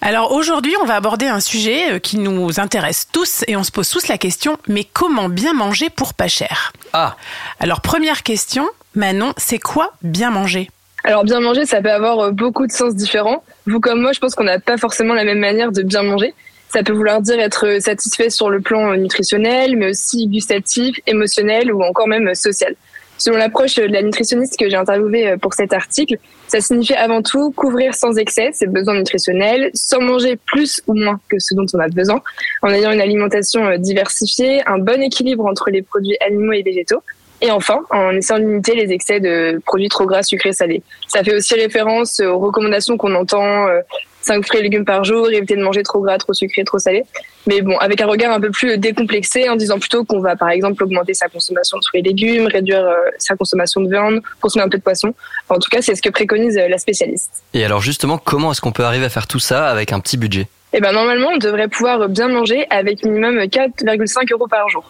Alors 0.00 0.32
aujourd'hui, 0.32 0.74
on 0.80 0.86
va 0.86 0.94
aborder 0.94 1.26
un 1.26 1.40
sujet 1.40 1.92
euh, 1.92 1.98
qui 1.98 2.16
nous 2.16 2.58
intéresse 2.60 3.08
tous 3.12 3.44
et 3.46 3.56
on 3.56 3.62
se 3.62 3.70
pose 3.70 3.90
tous 3.90 4.08
la 4.08 4.16
question, 4.16 4.56
mais 4.68 4.84
comment 4.84 5.28
bien 5.28 5.52
manger 5.52 5.90
pour 5.90 6.14
pas 6.14 6.28
cher? 6.28 6.72
Ah, 6.94 7.16
Alors 7.58 7.82
première 7.82 8.22
question, 8.22 8.66
Manon, 8.94 9.34
c'est 9.36 9.58
quoi 9.58 9.92
bien 10.00 10.30
manger? 10.30 10.70
Alors 11.04 11.24
bien 11.24 11.40
manger, 11.40 11.66
ça 11.66 11.82
peut 11.82 11.92
avoir 11.92 12.18
euh, 12.20 12.30
beaucoup 12.30 12.66
de 12.66 12.72
sens 12.72 12.94
différents. 12.94 13.44
Vous 13.66 13.80
comme 13.80 14.00
moi, 14.00 14.12
je 14.12 14.18
pense 14.18 14.34
qu'on 14.34 14.44
n'a 14.44 14.60
pas 14.60 14.78
forcément 14.78 15.12
la 15.12 15.24
même 15.24 15.40
manière 15.40 15.72
de 15.72 15.82
bien 15.82 16.02
manger. 16.02 16.32
Ça 16.72 16.82
peut 16.82 16.92
vouloir 16.92 17.20
dire 17.20 17.38
être 17.40 17.80
satisfait 17.80 18.30
sur 18.30 18.48
le 18.48 18.60
plan 18.60 18.92
euh, 18.92 18.96
nutritionnel, 18.96 19.76
mais 19.76 19.90
aussi 19.90 20.26
gustatif, 20.28 20.96
émotionnel 21.06 21.72
ou 21.72 21.82
encore 21.82 22.08
même 22.08 22.28
euh, 22.28 22.34
social. 22.34 22.76
Selon 23.20 23.36
l'approche 23.36 23.74
de 23.74 23.82
la 23.82 24.00
nutritionniste 24.00 24.58
que 24.58 24.70
j'ai 24.70 24.76
interviewée 24.76 25.28
euh, 25.28 25.36
pour 25.36 25.52
cet 25.52 25.74
article, 25.74 26.16
ça 26.48 26.62
signifie 26.62 26.94
avant 26.94 27.20
tout 27.20 27.50
couvrir 27.50 27.94
sans 27.94 28.16
excès 28.16 28.48
ses 28.54 28.66
besoins 28.66 28.94
nutritionnels, 28.94 29.70
sans 29.74 30.00
manger 30.00 30.38
plus 30.46 30.80
ou 30.86 30.94
moins 30.94 31.20
que 31.28 31.38
ce 31.38 31.54
dont 31.54 31.66
on 31.74 31.78
a 31.80 31.88
besoin, 31.88 32.22
en 32.62 32.70
ayant 32.70 32.92
une 32.92 33.00
alimentation 33.02 33.66
euh, 33.66 33.76
diversifiée, 33.76 34.62
un 34.66 34.78
bon 34.78 35.02
équilibre 35.02 35.44
entre 35.44 35.68
les 35.68 35.82
produits 35.82 36.16
animaux 36.26 36.52
et 36.52 36.62
végétaux, 36.62 37.02
et 37.42 37.50
enfin, 37.50 37.80
en 37.90 38.16
essayant 38.16 38.38
de 38.38 38.46
limiter 38.46 38.74
les 38.74 38.90
excès 38.90 39.20
de 39.20 39.60
produits 39.66 39.88
trop 39.88 40.06
gras, 40.06 40.22
sucrés, 40.22 40.54
salés. 40.54 40.82
Ça 41.06 41.22
fait 41.22 41.34
aussi 41.34 41.54
référence 41.54 42.20
aux 42.20 42.38
recommandations 42.38 42.96
qu'on 42.96 43.14
entend, 43.14 43.66
euh, 43.68 43.80
5 44.22 44.44
fruits 44.44 44.60
et 44.60 44.62
légumes 44.62 44.84
par 44.84 45.04
jour, 45.04 45.30
éviter 45.30 45.56
de 45.56 45.62
manger 45.62 45.82
trop 45.82 46.00
gras, 46.00 46.18
trop 46.18 46.32
sucré, 46.32 46.64
trop 46.64 46.78
salé. 46.78 47.04
Mais 47.46 47.62
bon, 47.62 47.76
avec 47.78 48.00
un 48.00 48.06
regard 48.06 48.32
un 48.32 48.40
peu 48.40 48.50
plus 48.50 48.76
décomplexé, 48.78 49.48
en 49.48 49.56
disant 49.56 49.78
plutôt 49.78 50.04
qu'on 50.04 50.20
va 50.20 50.36
par 50.36 50.50
exemple 50.50 50.84
augmenter 50.84 51.14
sa 51.14 51.28
consommation 51.28 51.78
de 51.78 51.84
fruits 51.84 52.00
et 52.00 52.02
légumes, 52.02 52.46
réduire 52.46 52.84
euh, 52.84 52.94
sa 53.18 53.34
consommation 53.36 53.80
de 53.80 53.88
viande, 53.88 54.20
consommer 54.40 54.64
un 54.64 54.68
peu 54.68 54.78
de 54.78 54.82
poisson. 54.82 55.14
Enfin, 55.44 55.56
en 55.56 55.58
tout 55.58 55.70
cas, 55.70 55.82
c'est 55.82 55.94
ce 55.94 56.02
que 56.02 56.10
préconise 56.10 56.58
euh, 56.58 56.68
la 56.68 56.78
spécialiste. 56.78 57.42
Et 57.54 57.64
alors 57.64 57.80
justement, 57.80 58.18
comment 58.18 58.52
est-ce 58.52 58.60
qu'on 58.60 58.72
peut 58.72 58.84
arriver 58.84 59.06
à 59.06 59.10
faire 59.10 59.26
tout 59.26 59.38
ça 59.38 59.68
avec 59.68 59.92
un 59.92 60.00
petit 60.00 60.16
budget? 60.16 60.48
Eh 60.72 60.80
ben 60.80 60.92
normalement, 60.92 61.30
on 61.34 61.38
devrait 61.38 61.68
pouvoir 61.68 62.08
bien 62.08 62.28
manger 62.28 62.66
avec 62.70 63.04
minimum 63.04 63.38
4,5 63.38 64.32
euros 64.32 64.46
par 64.46 64.68
jour. 64.68 64.88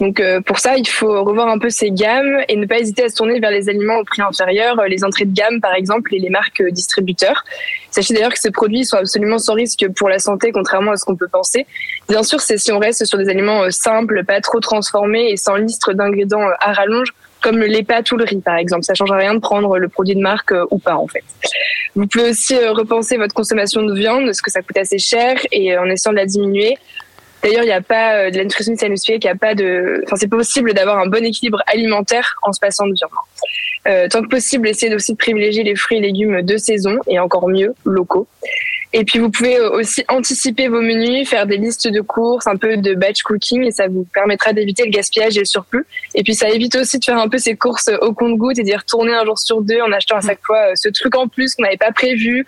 Donc 0.00 0.18
euh, 0.18 0.40
pour 0.40 0.58
ça, 0.58 0.76
il 0.76 0.88
faut 0.88 1.22
revoir 1.24 1.48
un 1.48 1.58
peu 1.58 1.68
ces 1.68 1.90
gammes 1.90 2.40
et 2.48 2.56
ne 2.56 2.64
pas 2.66 2.78
hésiter 2.78 3.04
à 3.04 3.08
se 3.10 3.16
tourner 3.16 3.38
vers 3.38 3.50
les 3.50 3.68
aliments 3.68 3.98
au 3.98 4.04
prix 4.04 4.22
inférieur, 4.22 4.80
euh, 4.80 4.86
les 4.86 5.04
entrées 5.04 5.26
de 5.26 5.34
gamme 5.34 5.60
par 5.60 5.74
exemple 5.74 6.14
et 6.14 6.18
les 6.18 6.30
marques 6.30 6.62
euh, 6.62 6.70
distributeurs. 6.70 7.44
Sachez 7.90 8.14
d'ailleurs 8.14 8.32
que 8.32 8.38
ces 8.38 8.50
produits 8.50 8.86
sont 8.86 8.96
absolument 8.96 9.38
sans 9.38 9.52
risque 9.52 9.86
pour 9.94 10.08
la 10.08 10.18
santé, 10.18 10.52
contrairement 10.52 10.92
à 10.92 10.96
ce 10.96 11.04
qu'on 11.04 11.16
peut 11.16 11.28
penser. 11.28 11.66
Bien 12.08 12.22
sûr, 12.22 12.40
c'est 12.40 12.56
si 12.56 12.72
on 12.72 12.78
reste 12.78 13.04
sur 13.04 13.18
des 13.18 13.28
aliments 13.28 13.70
simples, 13.70 14.24
pas 14.24 14.40
trop 14.40 14.60
transformés 14.60 15.30
et 15.30 15.36
sans 15.36 15.56
liste 15.56 15.90
d'ingrédients 15.90 16.48
à 16.60 16.72
rallonge, 16.72 17.12
comme 17.42 17.58
les 17.58 17.82
pâtes 17.82 18.10
ou 18.12 18.16
le 18.16 18.24
riz 18.24 18.40
par 18.40 18.56
exemple. 18.56 18.84
Ça 18.84 18.94
change 18.94 19.12
rien 19.12 19.34
de 19.34 19.40
prendre 19.40 19.76
le 19.76 19.88
produit 19.88 20.14
de 20.14 20.20
marque 20.20 20.54
ou 20.70 20.78
pas 20.78 20.96
en 20.96 21.08
fait. 21.08 21.24
Vous 21.94 22.06
pouvez 22.06 22.30
aussi 22.30 22.56
repenser 22.56 23.16
votre 23.18 23.34
consommation 23.34 23.82
de 23.82 23.92
viande, 23.92 24.24
parce 24.24 24.40
que 24.40 24.50
ça 24.50 24.62
coûte 24.62 24.78
assez 24.78 24.98
cher, 24.98 25.36
et 25.50 25.76
en 25.76 25.86
essayant 25.86 26.12
de 26.12 26.18
la 26.18 26.26
diminuer. 26.26 26.78
D'ailleurs, 27.42 27.62
il 27.62 27.66
n'y 27.66 27.72
a 27.72 27.80
pas 27.80 28.14
euh, 28.14 28.30
de 28.30 28.36
la 28.36 28.44
nutritionniste 28.44 28.82
elle 28.82 28.90
nous 28.90 28.96
qu'il 28.96 29.18
n'y 29.18 29.28
a 29.28 29.34
pas 29.34 29.54
de, 29.54 30.02
enfin, 30.06 30.16
c'est 30.16 30.28
possible 30.28 30.74
d'avoir 30.74 30.98
un 30.98 31.06
bon 31.06 31.24
équilibre 31.24 31.62
alimentaire 31.66 32.36
en 32.42 32.52
se 32.52 32.60
passant 32.60 32.86
de 32.86 32.92
viande. 32.92 33.10
Euh, 33.88 34.08
tant 34.08 34.22
que 34.22 34.28
possible, 34.28 34.68
essayez 34.68 34.94
aussi 34.94 35.12
de 35.12 35.16
privilégier 35.16 35.62
les 35.62 35.74
fruits 35.74 35.98
et 35.98 36.00
légumes 36.00 36.42
de 36.42 36.56
saison 36.58 36.98
et 37.08 37.18
encore 37.18 37.48
mieux 37.48 37.74
locaux. 37.84 38.26
Et 38.92 39.04
puis 39.04 39.20
vous 39.20 39.30
pouvez 39.30 39.56
euh, 39.56 39.70
aussi 39.70 40.04
anticiper 40.08 40.68
vos 40.68 40.82
menus, 40.82 41.28
faire 41.28 41.46
des 41.46 41.56
listes 41.56 41.88
de 41.88 42.00
courses, 42.00 42.46
un 42.46 42.56
peu 42.56 42.76
de 42.76 42.94
batch 42.94 43.22
cooking 43.22 43.64
et 43.64 43.70
ça 43.70 43.86
vous 43.86 44.04
permettra 44.12 44.52
d'éviter 44.52 44.84
le 44.84 44.90
gaspillage 44.90 45.36
et 45.36 45.40
le 45.40 45.46
surplus. 45.46 45.86
Et 46.14 46.24
puis 46.24 46.34
ça 46.34 46.50
évite 46.50 46.74
aussi 46.74 46.98
de 46.98 47.04
faire 47.04 47.18
un 47.18 47.28
peu 47.28 47.38
ces 47.38 47.56
courses 47.56 47.88
au 48.00 48.12
compte-gouttes 48.12 48.58
et 48.58 48.64
d'y 48.64 48.74
retourner 48.74 49.14
un 49.14 49.24
jour 49.24 49.38
sur 49.38 49.62
deux 49.62 49.80
en 49.80 49.92
achetant 49.92 50.16
à 50.16 50.20
chaque 50.20 50.44
fois 50.44 50.70
euh, 50.70 50.72
ce 50.74 50.88
truc 50.88 51.14
en 51.16 51.28
plus 51.28 51.54
qu'on 51.54 51.62
n'avait 51.62 51.76
pas 51.76 51.92
prévu 51.92 52.44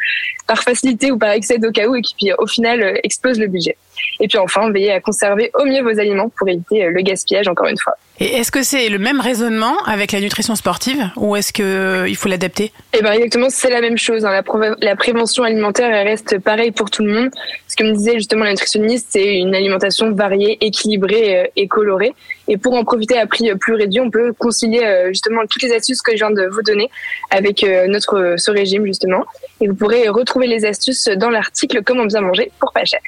par 0.47 0.63
facilité 0.63 1.13
ou 1.13 1.19
par 1.19 1.31
excès 1.31 1.65
au 1.65 1.71
cas 1.71 1.87
où 1.87 1.95
et 1.95 2.03
qui 2.03 2.15
puis 2.15 2.33
au 2.37 2.47
final 2.47 2.99
explose 3.05 3.39
le 3.39 3.47
budget. 3.47 3.77
Et 4.21 4.29
puis 4.29 4.38
enfin, 4.38 4.71
veillez 4.71 4.93
à 4.93 5.01
conserver 5.01 5.51
au 5.59 5.65
mieux 5.65 5.83
vos 5.83 5.99
aliments 5.99 6.29
pour 6.37 6.49
éviter 6.49 6.85
euh, 6.85 6.91
le 6.91 7.01
gaspillage 7.03 7.49
encore 7.49 7.67
une 7.67 7.79
fois. 7.79 7.95
Et 8.21 8.37
est-ce 8.37 8.53
que 8.53 8.62
c'est 8.62 8.88
le 8.88 8.99
même 8.99 9.21
raisonnement 9.21 9.75
avec 9.87 10.12
la 10.12 10.21
nutrition 10.21 10.55
sportive 10.55 11.03
ou 11.17 11.35
est-ce 11.35 11.53
que 11.53 11.62
euh, 11.62 12.09
il 12.09 12.15
faut 12.15 12.29
l'adapter? 12.29 12.73
Eh 12.93 13.03
ben 13.03 13.12
exactement, 13.12 13.49
c'est 13.51 13.71
la 13.71 13.81
même 13.81 13.99
chose. 13.99 14.25
hein. 14.25 14.31
La, 14.31 14.43
pré- 14.43 14.75
la 14.81 14.95
prévention 14.97 15.43
alimentaire 15.45 15.91
elle 15.93 16.07
reste 16.07 16.38
pareille 16.38 16.71
pour 16.71 16.91
tout 16.91 17.03
le 17.03 17.12
monde. 17.12 17.31
Ce 17.67 17.75
que 17.75 17.83
me 17.85 17.93
disait 17.93 18.15
justement 18.15 18.45
la 18.45 18.51
nutritionniste, 18.53 19.09
c'est 19.11 19.38
une 19.38 19.55
alimentation 19.55 20.12
variée, 20.12 20.59
équilibrée 20.61 21.41
euh, 21.41 21.47
et 21.57 21.67
colorée. 21.67 22.12
Et 22.49 22.59
pour 22.59 22.75
en 22.75 22.85
profiter 22.85 23.19
à 23.19 23.27
prix 23.27 23.51
plus 23.59 23.75
réduit, 23.75 24.01
on 24.01 24.11
peut 24.11 24.33
concilier 24.35 25.07
justement 25.09 25.43
toutes 25.49 25.62
les 25.62 25.73
astuces 25.73 26.03
que 26.03 26.12
je 26.12 26.17
viens 26.17 26.31
de 26.31 26.47
vous 26.49 26.62
donner 26.62 26.91
avec 27.31 27.65
notre 27.87 28.35
ce 28.37 28.51
régime 28.51 28.85
justement. 28.85 29.25
Et 29.61 29.69
vous 29.69 29.75
pourrez 29.77 30.09
retrouver 30.09 30.49
les 30.49 30.65
astuces 30.65 31.05
dans 31.17 31.31
l'article 31.31 31.83
Comment 31.85 32.05
bien 32.05 32.21
manger 32.21 32.51
pour 32.59 32.73
pas 32.73 32.85
cher. 32.85 33.01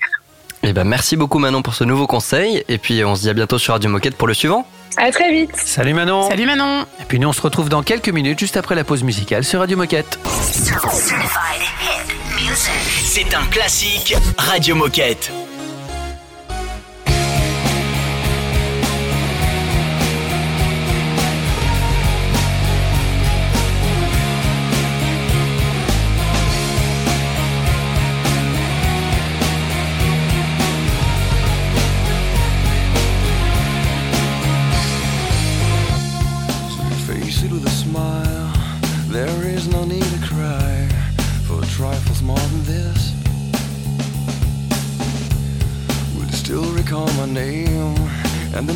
Eh 0.67 0.73
ben, 0.73 0.85
merci 0.85 1.17
beaucoup 1.17 1.39
Manon 1.39 1.61
pour 1.61 1.75
ce 1.75 1.85
nouveau 1.85 2.07
conseil. 2.07 2.65
Et 2.69 2.79
puis 2.79 3.05
on 3.05 3.15
se 3.17 3.23
dit 3.23 3.29
à 3.29 3.35
bientôt 3.35 3.59
sur 3.59 3.75
Radio 3.75 3.91
Moquette 3.91 4.17
pour 4.17 4.27
le 4.27 4.33
suivant. 4.33 4.67
À 4.97 5.11
très 5.11 5.31
vite. 5.31 5.51
Salut 5.57 5.93
Manon. 5.93 6.27
Salut 6.27 6.47
Manon. 6.47 6.87
Et 7.01 7.05
puis 7.07 7.19
nous 7.19 7.29
on 7.29 7.33
se 7.33 7.43
retrouve 7.43 7.69
dans 7.69 7.83
quelques 7.83 8.09
minutes 8.09 8.39
juste 8.39 8.57
après 8.57 8.75
la 8.75 8.83
pause 8.83 9.03
musicale 9.03 9.45
sur 9.45 9.61
Radio 9.61 9.77
Moquette. 9.77 10.19
C'est 13.05 13.35
un 13.35 13.45
classique 13.51 14.17
Radio 14.39 14.75
Moquette. 14.75 15.31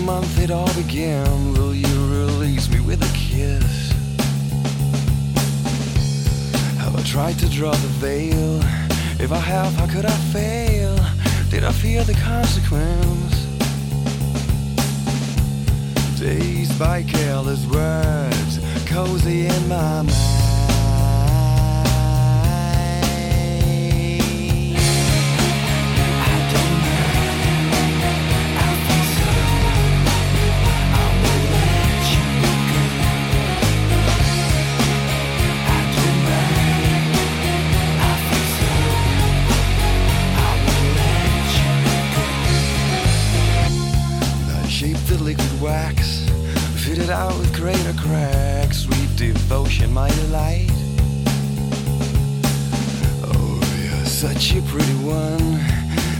Month 0.08 0.40
it 0.40 0.50
all 0.50 0.72
began. 0.72 1.52
Will 1.52 1.74
you 1.74 1.94
release 2.18 2.70
me 2.70 2.80
with 2.80 3.02
a 3.02 3.12
kiss? 3.14 3.92
Have 6.78 6.96
I 6.96 7.02
tried 7.02 7.38
to 7.40 7.48
draw 7.50 7.72
the 7.72 7.92
veil? 8.04 8.58
If 9.20 9.32
I 9.32 9.42
have, 9.52 9.74
how 9.74 9.86
could 9.86 10.06
I 10.06 10.18
fail? 10.32 10.96
Did 11.50 11.62
I 11.62 11.72
fear 11.72 12.04
the 12.04 12.14
consequence? 12.14 13.34
Dazed 16.18 16.78
by 16.78 17.02
careless 17.02 17.66
words, 17.66 18.52
cozy 18.86 19.46
in 19.46 19.68
my 19.68 20.02
mind. 20.02 20.37
My 49.92 50.08
delight. 50.10 50.70
Oh, 53.24 53.60
you're 53.82 54.06
such 54.06 54.54
a 54.54 54.62
pretty 54.62 54.94
one, 55.04 55.60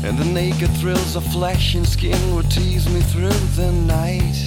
and 0.05 0.19
the 0.19 0.25
naked 0.25 0.71
thrills 0.79 1.17
of 1.17 1.25
flesh 1.33 1.75
and 1.75 1.87
skin 1.87 2.35
would 2.35 2.51
tease 2.51 2.89
me 2.89 3.01
through 3.01 3.41
the 3.57 3.73
night. 3.73 4.39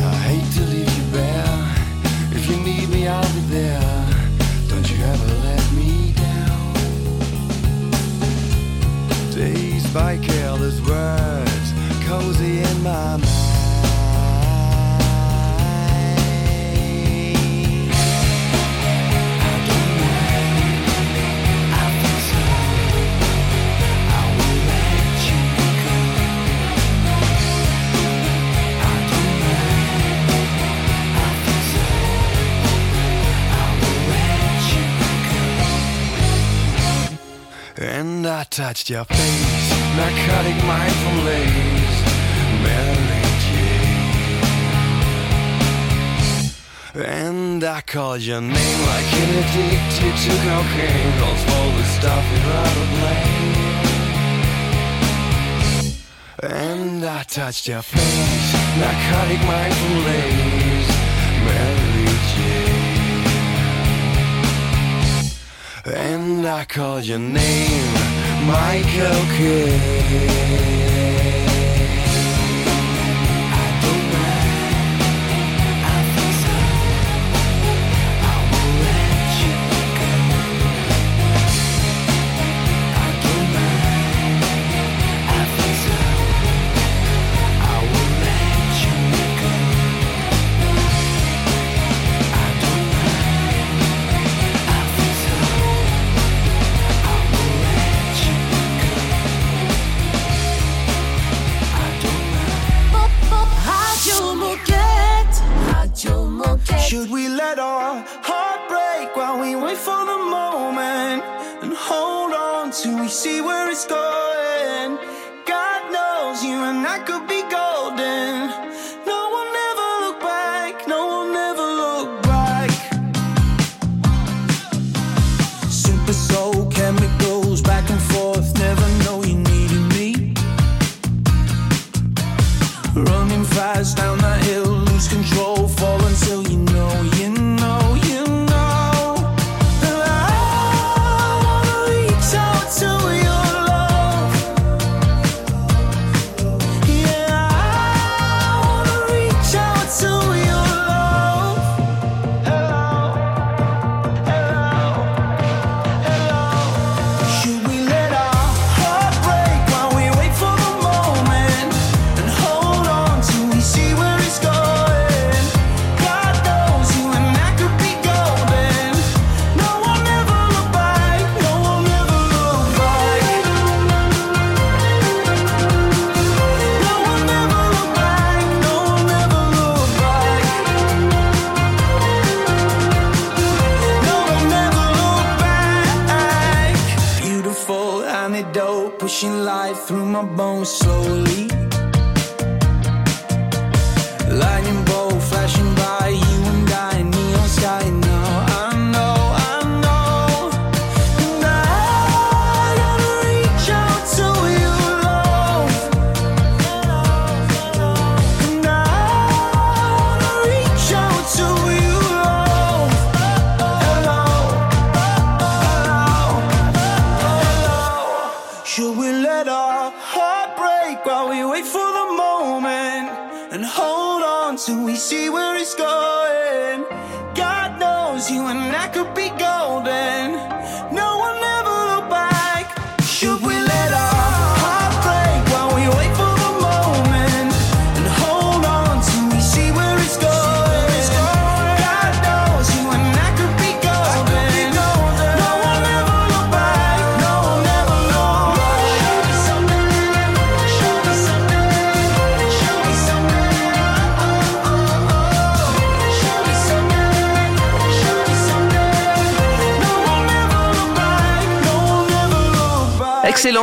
I 0.00 0.14
hate 0.28 0.52
to 0.54 0.62
leave 0.72 0.92
you 0.96 1.04
bare. 1.12 1.74
If 2.32 2.48
you 2.50 2.56
need 2.56 2.88
me, 2.88 3.08
I'll 3.08 3.34
be 3.34 3.40
there. 3.48 4.06
Don't 4.68 4.88
you 4.90 5.04
ever 5.04 5.26
let 5.46 5.72
me 5.72 6.12
down. 6.12 6.72
Dazed 9.32 9.92
by 9.92 10.18
careless 10.18 10.80
words, 10.86 11.72
cozy 12.06 12.60
in 12.60 12.82
my 12.82 13.16
mind. 13.16 13.43
Touched 38.54 38.88
your 38.88 39.04
face, 39.04 39.70
narcotic 39.96 40.54
mind 40.64 40.94
from 41.02 41.24
lace, 41.24 42.02
Mary 42.62 43.24
Jane. 43.42 44.14
And 47.04 47.64
I 47.64 47.80
called 47.80 48.20
your 48.20 48.40
name 48.40 48.80
like 48.86 49.12
an 49.22 49.30
addicted 49.42 50.16
to 50.22 50.30
cocaine, 50.46 51.18
calls 51.18 51.42
for 51.42 51.66
the 51.78 51.84
stuff 51.98 52.24
you'd 52.30 52.46
rather 52.54 52.86
blame. 52.94 53.74
And 56.52 57.04
I 57.04 57.24
touched 57.24 57.66
your 57.66 57.82
face, 57.82 58.52
narcotic 58.78 59.42
mind 59.50 59.74
from 59.74 60.04
lace, 60.06 60.90
Mary 61.44 62.06
Jane. 62.30 62.84
And 65.86 66.46
I 66.46 66.64
called 66.64 67.04
your 67.04 67.18
name, 67.18 68.13
Michael 68.46 69.24
Kidd. 69.36 70.93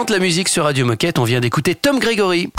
La 0.10 0.20
musique 0.20 0.50
sur 0.50 0.64
Radio 0.64 0.86
Moquette. 0.86 1.20
On 1.20 1.24
vient 1.24 1.40
d'écouter 1.40 1.76
Tom 1.76 2.00
Gregory. 2.00 2.50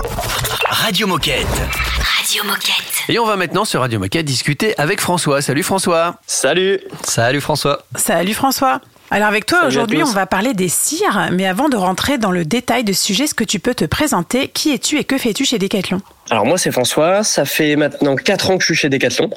Radio 0.68 1.07
Moquette. 1.07 1.47
Radio 1.47 2.45
Moquette. 2.45 3.05
Et 3.09 3.18
on 3.18 3.26
va 3.26 3.36
maintenant 3.36 3.64
sur 3.64 3.80
Radio 3.80 3.99
Moquette 3.99 4.24
discuter 4.24 4.78
avec 4.78 5.01
François. 5.01 5.43
Salut 5.43 5.64
François. 5.64 6.20
Salut. 6.26 6.80
Salut 7.03 7.40
François. 7.40 7.84
Salut 7.97 8.34
François. 8.34 8.80
Alors 9.12 9.28
avec 9.28 9.44
toi 9.44 9.66
aujourd'hui 9.66 10.02
on 10.02 10.10
va 10.10 10.24
parler 10.24 10.54
des 10.54 10.70
cires, 10.70 11.28
mais 11.32 11.44
avant 11.44 11.68
de 11.68 11.76
rentrer 11.76 12.16
dans 12.16 12.30
le 12.30 12.46
détail 12.46 12.82
de 12.82 12.94
ce 12.94 13.04
sujet, 13.04 13.24
est-ce 13.24 13.34
que 13.34 13.44
tu 13.44 13.58
peux 13.58 13.74
te 13.74 13.84
présenter 13.84 14.48
Qui 14.48 14.72
es-tu 14.72 14.98
et 14.98 15.04
que 15.04 15.18
fais-tu 15.18 15.44
chez 15.44 15.58
Decathlon? 15.58 16.00
Alors 16.30 16.46
moi 16.46 16.56
c'est 16.56 16.72
François, 16.72 17.22
ça 17.22 17.44
fait 17.44 17.76
maintenant 17.76 18.16
4 18.16 18.48
ans 18.48 18.56
que 18.56 18.62
je 18.62 18.72
suis 18.72 18.74
chez 18.74 18.88
Decathlon. 18.88 19.28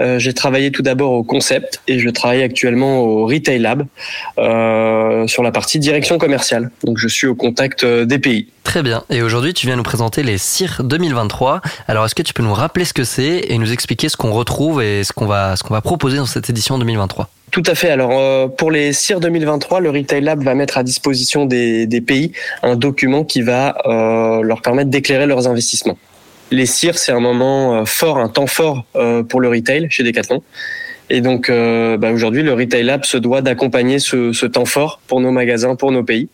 Euh, 0.00 0.18
j'ai 0.18 0.34
travaillé 0.34 0.70
tout 0.70 0.82
d'abord 0.82 1.12
au 1.12 1.22
concept 1.22 1.80
et 1.88 1.98
je 1.98 2.10
travaille 2.10 2.42
actuellement 2.42 3.00
au 3.00 3.24
Retail 3.24 3.58
Lab 3.58 3.86
euh, 4.36 5.26
sur 5.26 5.42
la 5.42 5.50
partie 5.50 5.78
direction 5.78 6.18
commerciale. 6.18 6.70
Donc 6.84 6.98
je 6.98 7.08
suis 7.08 7.26
au 7.26 7.34
contact 7.34 7.84
euh, 7.84 8.04
des 8.04 8.18
pays. 8.18 8.48
Très 8.64 8.82
bien. 8.82 9.02
Et 9.08 9.22
aujourd'hui, 9.22 9.54
tu 9.54 9.66
viens 9.66 9.76
nous 9.76 9.82
présenter 9.82 10.22
les 10.22 10.36
CIR 10.36 10.82
2023. 10.84 11.62
Alors, 11.88 12.04
est-ce 12.04 12.14
que 12.14 12.22
tu 12.22 12.32
peux 12.32 12.44
nous 12.44 12.54
rappeler 12.54 12.84
ce 12.84 12.92
que 12.92 13.02
c'est 13.02 13.46
et 13.48 13.58
nous 13.58 13.72
expliquer 13.72 14.08
ce 14.08 14.16
qu'on 14.16 14.32
retrouve 14.32 14.82
et 14.82 15.02
ce 15.02 15.12
qu'on 15.12 15.26
va, 15.26 15.56
ce 15.56 15.64
qu'on 15.64 15.74
va 15.74 15.80
proposer 15.80 16.18
dans 16.18 16.26
cette 16.26 16.48
édition 16.48 16.78
2023 16.78 17.28
Tout 17.52 17.62
à 17.66 17.74
fait. 17.74 17.90
Alors 17.90 18.18
euh, 18.18 18.48
pour 18.48 18.70
les 18.70 18.94
CIR 18.94 19.20
2023, 19.20 19.80
le 19.80 19.90
Retail 19.90 20.22
Lab 20.22 20.42
va 20.42 20.54
mettre 20.54 20.78
à 20.78 20.82
disposition 20.82 21.44
des, 21.44 21.86
pays 22.04 22.32
un 22.62 22.76
document 22.76 23.24
qui 23.24 23.42
va 23.42 23.76
euh, 23.84 24.42
leur 24.42 24.62
permettre 24.62 24.88
d'éclairer 24.88 25.26
leurs 25.26 25.46
investissements. 25.46 25.98
Les 26.50 26.64
CIR, 26.64 26.96
c'est 26.96 27.12
un 27.12 27.20
moment 27.20 27.74
euh, 27.76 27.84
fort, 27.84 28.16
un 28.16 28.30
temps 28.30 28.46
fort 28.46 28.86
pour 29.28 29.40
le 29.40 29.48
retail 29.48 29.86
chez 29.90 30.02
Decathlon. 30.02 30.42
Et 31.10 31.20
donc 31.20 31.50
euh, 31.50 31.98
bah, 31.98 32.10
aujourd'hui, 32.12 32.42
le 32.42 32.54
Retail 32.54 32.84
Lab 32.84 33.04
se 33.04 33.18
doit 33.18 33.42
d'accompagner 33.42 33.98
ce, 33.98 34.46
temps 34.46 34.64
fort 34.64 35.02
pour 35.06 35.20
nos 35.20 35.30
magasins, 35.30 35.76
pour 35.76 35.92
nos 35.92 36.02
pays, 36.02 36.28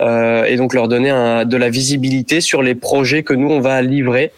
et 0.00 0.56
donc 0.56 0.74
leur 0.74 0.88
donner 0.88 1.10
de 1.46 1.56
la 1.56 1.70
visibilité 1.70 2.42
sur 2.42 2.60
les 2.60 2.74
projets 2.74 3.22
que 3.22 3.32
nous 3.32 3.48
on 3.48 3.60
va 3.60 3.80
livrer 3.80 4.30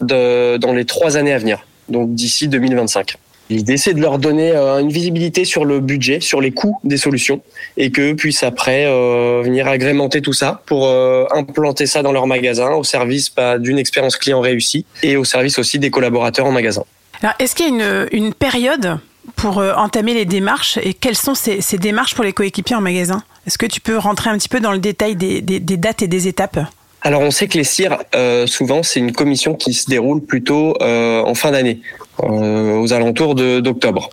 dans 0.00 0.72
les 0.74 0.84
trois 0.86 1.16
années 1.16 1.32
à 1.32 1.38
venir, 1.38 1.64
donc 1.88 2.14
d'ici 2.16 2.48
2025. 2.48 3.16
L'idée, 3.50 3.78
c'est 3.78 3.94
de 3.94 4.00
leur 4.00 4.18
donner 4.18 4.52
euh, 4.52 4.78
une 4.78 4.90
visibilité 4.90 5.44
sur 5.44 5.64
le 5.64 5.80
budget, 5.80 6.20
sur 6.20 6.40
les 6.40 6.50
coûts 6.50 6.78
des 6.84 6.98
solutions, 6.98 7.40
et 7.78 7.90
qu'eux 7.90 8.14
puissent 8.14 8.42
après 8.42 8.84
euh, 8.86 9.40
venir 9.42 9.66
agrémenter 9.66 10.20
tout 10.20 10.34
ça 10.34 10.60
pour 10.66 10.86
euh, 10.86 11.24
implanter 11.34 11.86
ça 11.86 12.02
dans 12.02 12.12
leur 12.12 12.26
magasin 12.26 12.72
au 12.72 12.84
service 12.84 13.34
bah, 13.34 13.58
d'une 13.58 13.78
expérience 13.78 14.16
client 14.16 14.40
réussie 14.40 14.84
et 15.02 15.16
au 15.16 15.24
service 15.24 15.58
aussi 15.58 15.78
des 15.78 15.90
collaborateurs 15.90 16.44
en 16.44 16.52
magasin. 16.52 16.84
Alors 17.22 17.34
est-ce 17.38 17.54
qu'il 17.54 17.74
y 17.74 17.82
a 17.82 18.06
une, 18.12 18.34
période 18.34 18.98
pour 19.34 19.58
entamer 19.58 20.14
les 20.14 20.24
démarches 20.24 20.78
et 20.82 20.94
quelles 20.94 21.16
sont 21.16 21.34
ces, 21.34 21.60
démarches 21.78 22.14
pour 22.14 22.24
les 22.24 22.32
coéquipiers 22.32 22.76
en 22.76 22.80
magasin? 22.80 23.22
Est-ce 23.46 23.58
que 23.58 23.66
tu 23.66 23.80
peux 23.80 23.96
rentrer 23.96 24.30
un 24.30 24.38
petit 24.38 24.48
peu 24.48 24.60
dans 24.60 24.72
le 24.72 24.78
détail 24.78 25.16
des 25.16 25.40
dates 25.60 26.02
et 26.02 26.06
des 26.06 26.28
étapes? 26.28 26.58
Alors 27.02 27.22
on 27.22 27.30
sait 27.30 27.46
que 27.46 27.56
les 27.56 27.64
CIR, 27.64 27.96
euh, 28.14 28.46
souvent, 28.46 28.82
c'est 28.82 28.98
une 28.98 29.12
commission 29.12 29.54
qui 29.54 29.72
se 29.72 29.88
déroule 29.88 30.20
plutôt 30.20 30.74
euh, 30.82 31.22
en 31.22 31.34
fin 31.34 31.52
d'année, 31.52 31.80
euh, 32.22 32.76
aux 32.76 32.92
alentours 32.92 33.34
d'octobre. 33.34 34.10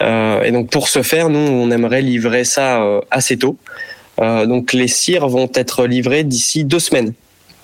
Et 0.00 0.52
donc 0.52 0.70
pour 0.70 0.88
ce 0.88 1.02
faire, 1.02 1.28
nous, 1.28 1.38
on 1.38 1.70
aimerait 1.70 2.02
livrer 2.02 2.44
ça 2.44 2.80
assez 3.10 3.36
tôt. 3.36 3.56
Donc 4.18 4.72
les 4.72 4.86
CIR 4.86 5.28
vont 5.28 5.50
être 5.54 5.86
livrés 5.86 6.22
d'ici 6.22 6.64
deux 6.64 6.78
semaines. 6.78 7.14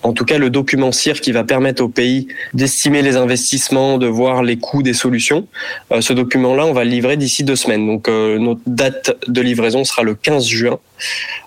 En 0.05 0.13
tout 0.13 0.27
cas, 0.27 0.37
le 0.37 0.51
document 0.51 0.93
CIR 0.93 1.19
qui 1.23 1.33
va 1.33 1.45
permettre 1.45 1.83
au 1.83 1.89
pays 1.89 2.29
d'estimer 2.53 3.01
les 3.01 3.17
investissements, 3.17 3.97
de 3.97 4.07
voir 4.07 4.43
les 4.43 4.59
coûts 4.59 4.83
des 4.83 4.93
solutions. 4.93 5.49
Euh, 5.93 6.03
ce 6.03 6.13
document-là, 6.13 6.67
on 6.67 6.75
va 6.75 6.85
le 6.85 6.91
livrer 6.91 7.17
d'ici 7.17 7.43
deux 7.43 7.57
semaines. 7.57 7.87
Donc 7.87 8.07
euh, 8.07 8.39
notre 8.39 8.61
date 8.67 9.17
de 9.29 9.41
livraison 9.41 9.83
sera 9.83 10.03
le 10.03 10.15
15 10.15 10.47
juin. 10.47 10.79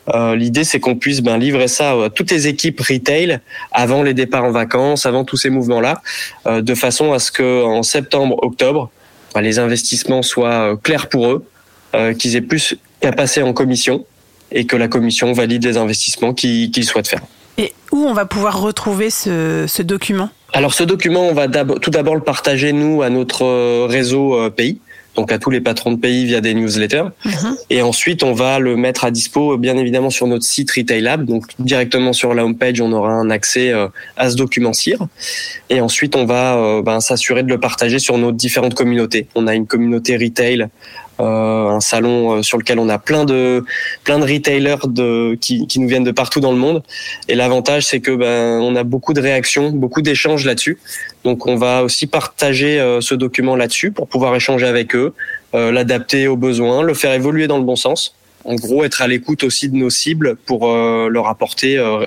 Euh, 0.09 0.35
L'idée, 0.35 0.63
c'est 0.63 0.79
qu'on 0.79 0.95
puisse 0.95 1.21
ben, 1.21 1.37
livrer 1.37 1.67
ça 1.67 1.91
à 1.91 2.09
toutes 2.09 2.31
les 2.31 2.47
équipes 2.47 2.81
retail 2.81 3.39
avant 3.71 4.01
les 4.01 4.15
départs 4.15 4.45
en 4.45 4.51
vacances, 4.51 5.05
avant 5.05 5.23
tous 5.23 5.37
ces 5.37 5.51
mouvements-là, 5.51 6.01
euh, 6.47 6.61
de 6.63 6.73
façon 6.73 7.13
à 7.13 7.19
ce 7.19 7.31
que 7.31 7.63
en 7.63 7.83
septembre, 7.83 8.39
octobre, 8.41 8.89
ben, 9.35 9.41
les 9.41 9.59
investissements 9.59 10.23
soient 10.23 10.75
clairs 10.81 11.09
pour 11.09 11.27
eux, 11.27 11.45
qu'ils 12.19 12.35
aient 12.35 12.41
plus 12.41 12.75
qu'à 13.01 13.11
passer 13.11 13.41
en 13.43 13.53
commission 13.53 14.05
et 14.51 14.65
que 14.65 14.75
la 14.75 14.87
commission 14.87 15.31
valide 15.33 15.63
les 15.63 15.77
investissements 15.77 16.33
qu'ils 16.33 16.85
souhaitent 16.85 17.07
faire. 17.07 17.21
Et 17.57 17.73
où 17.91 18.05
on 18.05 18.13
va 18.13 18.25
pouvoir 18.25 18.61
retrouver 18.61 19.09
ce, 19.09 19.65
ce 19.67 19.81
document? 19.81 20.29
Alors 20.53 20.73
ce 20.73 20.83
document, 20.83 21.27
on 21.27 21.33
va 21.33 21.47
tout 21.47 21.89
d'abord 21.89 22.15
le 22.15 22.21
partager 22.21 22.71
nous 22.71 23.01
à 23.01 23.09
notre 23.09 23.45
euh, 23.45 23.87
réseau 23.89 24.35
euh, 24.35 24.49
pays 24.49 24.79
donc 25.17 25.31
à 25.31 25.39
tous 25.39 25.49
les 25.49 25.59
patrons 25.59 25.91
de 25.91 25.97
pays 25.97 26.25
via 26.25 26.41
des 26.41 26.53
newsletters. 26.53 27.05
Et 27.71 27.81
ensuite, 27.81 28.23
on 28.23 28.33
va 28.33 28.59
le 28.59 28.77
mettre 28.77 29.03
à 29.03 29.11
dispo, 29.11 29.57
bien 29.57 29.75
évidemment, 29.75 30.11
sur 30.11 30.27
notre 30.27 30.45
site 30.45 30.71
Retail 30.71 31.01
Lab. 31.01 31.25
Donc, 31.25 31.45
directement 31.57 32.13
sur 32.13 32.35
la 32.35 32.45
homepage, 32.45 32.79
on 32.79 32.91
aura 32.93 33.13
un 33.13 33.31
accès 33.31 33.71
euh, 33.73 33.87
à 34.15 34.29
ce 34.29 34.35
document 34.35 34.73
CIR. 34.73 35.07
Et 35.71 35.81
ensuite, 35.81 36.15
on 36.15 36.25
va 36.25 36.55
euh, 36.55 36.81
ben, 36.83 36.99
s'assurer 36.99 37.41
de 37.41 37.49
le 37.49 37.59
partager 37.59 37.97
sur 37.97 38.17
nos 38.19 38.31
différentes 38.31 38.75
communautés. 38.75 39.27
On 39.33 39.47
a 39.47 39.55
une 39.55 39.65
communauté 39.65 40.15
retail, 40.17 40.61
euh, 40.61 40.67
un 41.19 41.79
salon 41.79 42.37
euh, 42.37 42.41
sur 42.43 42.57
lequel 42.57 42.79
on 42.79 42.89
a 42.89 42.99
plein 42.99 43.25
de 43.25 43.63
plein 44.03 44.19
de 44.19 44.23
retailers 44.23 44.87
de, 44.87 45.35
qui, 45.39 45.67
qui 45.67 45.79
nous 45.79 45.87
viennent 45.87 46.03
de 46.03 46.11
partout 46.11 46.39
dans 46.39 46.51
le 46.51 46.57
monde. 46.57 46.83
Et 47.27 47.35
l'avantage, 47.35 47.85
c'est 47.85 47.99
que 47.99 48.11
ben, 48.11 48.59
on 48.61 48.75
a 48.75 48.83
beaucoup 48.83 49.13
de 49.13 49.21
réactions, 49.21 49.71
beaucoup 49.71 50.01
d'échanges 50.01 50.45
là-dessus. 50.45 50.77
Donc, 51.23 51.47
on 51.47 51.55
va 51.55 51.83
aussi 51.83 52.07
partager 52.07 52.79
euh, 52.79 53.01
ce 53.01 53.15
document 53.15 53.55
là-dessus 53.55 53.91
pour 53.91 54.07
pouvoir 54.07 54.35
échanger 54.35 54.65
avec 54.65 54.95
eux, 54.95 55.13
euh, 55.53 55.71
l'adapter 55.71 56.27
aux 56.27 56.37
besoins, 56.37 56.83
le 56.83 56.93
faire 56.93 57.13
évoluer 57.13 57.47
dans 57.47 57.57
le 57.57 57.63
bon 57.63 57.75
sens. 57.75 58.15
En 58.45 58.55
gros, 58.55 58.83
être 58.85 59.01
à 59.01 59.07
l'écoute 59.07 59.43
aussi 59.43 59.69
de 59.69 59.75
nos 59.75 59.89
cibles 59.89 60.37
pour 60.45 60.67
euh, 60.67 61.09
leur 61.09 61.27
apporter 61.27 61.77
euh, 61.77 62.05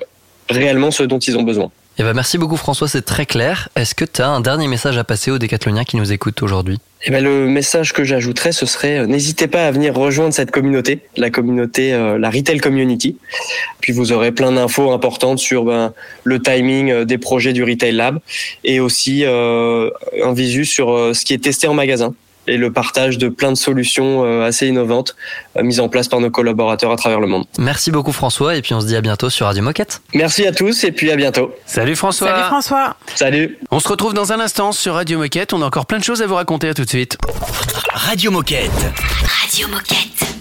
réellement 0.49 0.89
ce 0.91 1.03
dont 1.03 1.19
ils 1.19 1.37
ont 1.37 1.43
besoin. 1.43 1.71
Eh 1.97 2.03
ben, 2.03 2.13
merci 2.13 2.37
beaucoup 2.37 2.57
François, 2.57 2.87
c'est 2.87 3.03
très 3.03 3.25
clair. 3.25 3.69
Est-ce 3.75 3.93
que 3.93 4.05
tu 4.05 4.21
as 4.21 4.29
un 4.29 4.41
dernier 4.41 4.67
message 4.67 4.97
à 4.97 5.03
passer 5.03 5.29
aux 5.29 5.37
décathloniens 5.37 5.83
qui 5.83 5.97
nous 5.97 6.11
écoutent 6.11 6.41
aujourd'hui? 6.41 6.79
Eh 7.03 7.09
ben, 7.09 7.23
le 7.23 7.47
message 7.47 7.93
que 7.93 8.03
j'ajouterais, 8.03 8.51
ce 8.51 8.67
serait 8.67 8.99
euh, 8.99 9.07
n'hésitez 9.07 9.47
pas 9.47 9.65
à 9.65 9.71
venir 9.71 9.95
rejoindre 9.95 10.33
cette 10.33 10.51
communauté, 10.51 10.99
la 11.17 11.31
communauté, 11.31 11.93
euh, 11.93 12.19
la 12.19 12.29
retail 12.29 12.59
community. 12.59 13.17
Puis 13.79 13.91
vous 13.91 14.11
aurez 14.11 14.31
plein 14.31 14.51
d'infos 14.51 14.91
importantes 14.91 15.39
sur 15.39 15.65
ben, 15.65 15.93
le 16.23 16.39
timing 16.39 16.91
euh, 16.91 17.05
des 17.05 17.17
projets 17.17 17.53
du 17.53 17.63
retail 17.63 17.93
lab 17.93 18.19
et 18.63 18.79
aussi 18.79 19.25
euh, 19.25 19.89
un 20.23 20.33
visu 20.33 20.63
sur 20.63 20.91
euh, 20.91 21.13
ce 21.13 21.25
qui 21.25 21.33
est 21.33 21.43
testé 21.43 21.67
en 21.67 21.73
magasin 21.73 22.13
et 22.47 22.57
le 22.57 22.71
partage 22.71 23.17
de 23.17 23.29
plein 23.29 23.51
de 23.51 23.57
solutions 23.57 24.25
euh, 24.25 24.45
assez 24.45 24.67
innovantes 24.67 25.15
euh, 25.57 25.63
mises 25.63 25.79
en 25.79 25.89
place 25.89 26.07
par 26.07 26.19
nos 26.19 26.31
collaborateurs 26.31 26.91
à 26.91 26.95
travers 26.95 27.19
le 27.19 27.27
monde. 27.27 27.45
Merci 27.57 27.91
beaucoup 27.91 28.11
François 28.11 28.55
et 28.55 28.61
puis 28.61 28.73
on 28.73 28.81
se 28.81 28.87
dit 28.87 28.95
à 28.95 29.01
bientôt 29.01 29.29
sur 29.29 29.45
Radio 29.45 29.63
Moquette. 29.63 30.01
Merci 30.13 30.45
à 30.45 30.51
tous 30.51 30.83
et 30.83 30.91
puis 30.91 31.11
à 31.11 31.15
bientôt. 31.15 31.53
Salut 31.65 31.95
François. 31.95 32.29
Salut 32.29 32.43
François. 32.43 32.95
Salut. 33.15 33.59
On 33.69 33.79
se 33.79 33.87
retrouve 33.87 34.13
dans 34.13 34.33
un 34.33 34.39
instant 34.39 34.71
sur 34.71 34.95
Radio 34.95 35.19
Moquette. 35.19 35.53
On 35.53 35.61
a 35.61 35.65
encore 35.65 35.85
plein 35.85 35.99
de 35.99 36.03
choses 36.03 36.21
à 36.21 36.27
vous 36.27 36.35
raconter. 36.35 36.69
À 36.69 36.73
tout 36.73 36.85
de 36.85 36.89
suite. 36.89 37.17
Radio 37.93 38.31
Moquette. 38.31 38.71
Radio 39.43 39.67
Moquette. 39.67 40.40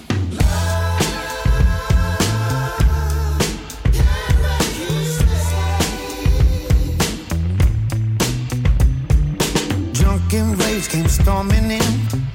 Drunken 10.30 10.56
rays 10.58 10.86
came 10.86 11.08
storming 11.08 11.72
in. 11.72 11.82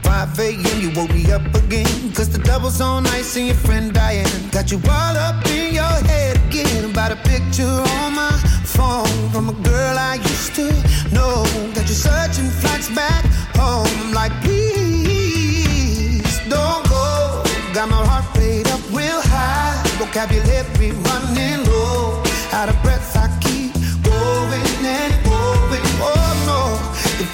5 0.03 0.39
a.m. 0.39 0.81
You 0.81 0.91
woke 0.99 1.13
me 1.13 1.31
up 1.31 1.45
again. 1.55 2.11
Cause 2.13 2.27
the 2.29 2.39
devil's 2.39 2.81
on 2.81 3.07
ice 3.07 3.37
and 3.37 3.47
your 3.47 3.55
friend 3.55 3.93
Diane 3.93 4.27
got 4.51 4.69
you 4.69 4.81
all 4.83 5.15
up 5.15 5.45
in 5.47 5.73
your 5.73 5.95
head 6.11 6.35
again. 6.47 6.91
About 6.91 7.13
a 7.13 7.15
picture 7.15 7.63
on 7.63 8.15
my 8.15 8.31
phone 8.65 9.29
from 9.29 9.47
a 9.47 9.53
girl 9.63 9.97
I 9.97 10.15
used 10.15 10.55
to 10.55 10.73
know. 11.15 11.45
Got 11.73 11.87
you 11.87 11.95
searching 11.95 12.49
flights 12.49 12.89
back 12.89 13.23
home. 13.55 13.87
I'm 13.87 14.11
like, 14.13 14.33
please 14.43 16.37
don't 16.49 16.83
go. 16.89 17.43
Got 17.73 17.87
my 17.87 18.03
heart 18.09 18.25
rate 18.37 18.69
up 18.73 18.81
real 18.91 19.21
high. 19.23 19.81
Vocabulary 19.99 20.91
running 20.91 21.63
low. 21.71 22.21
Out 22.51 22.67
of 22.67 22.75
breath, 22.83 23.14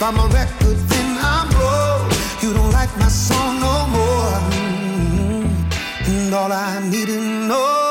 If 0.02 0.08
I'm 0.08 0.18
record, 0.34 0.78
then 0.90 1.18
I'm 1.22 1.48
broke. 1.50 2.42
You 2.42 2.54
don't 2.56 2.72
like 2.72 2.90
my 2.98 3.08
song 3.08 3.60
no 3.60 3.86
more. 3.86 4.34
Mm. 4.50 6.08
And 6.08 6.34
all 6.34 6.52
I 6.52 6.80
need 6.90 7.06
to 7.06 7.22
know 7.48 7.91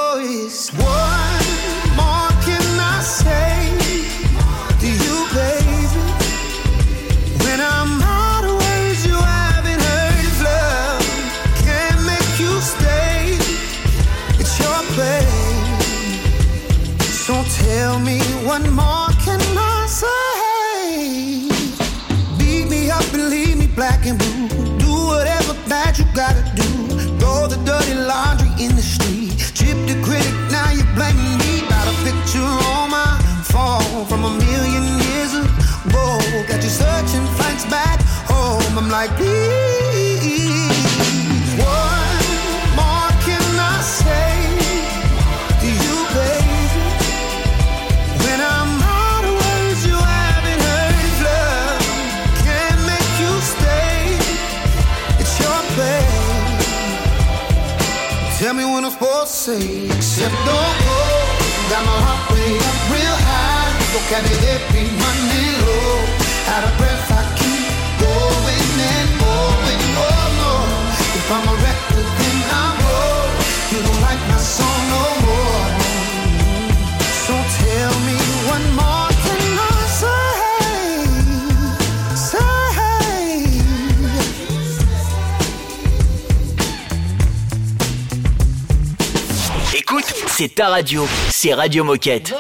radio. 90.81 91.07
C'est 91.29 91.53
Radio 91.53 91.85
Moquette. 91.85 92.33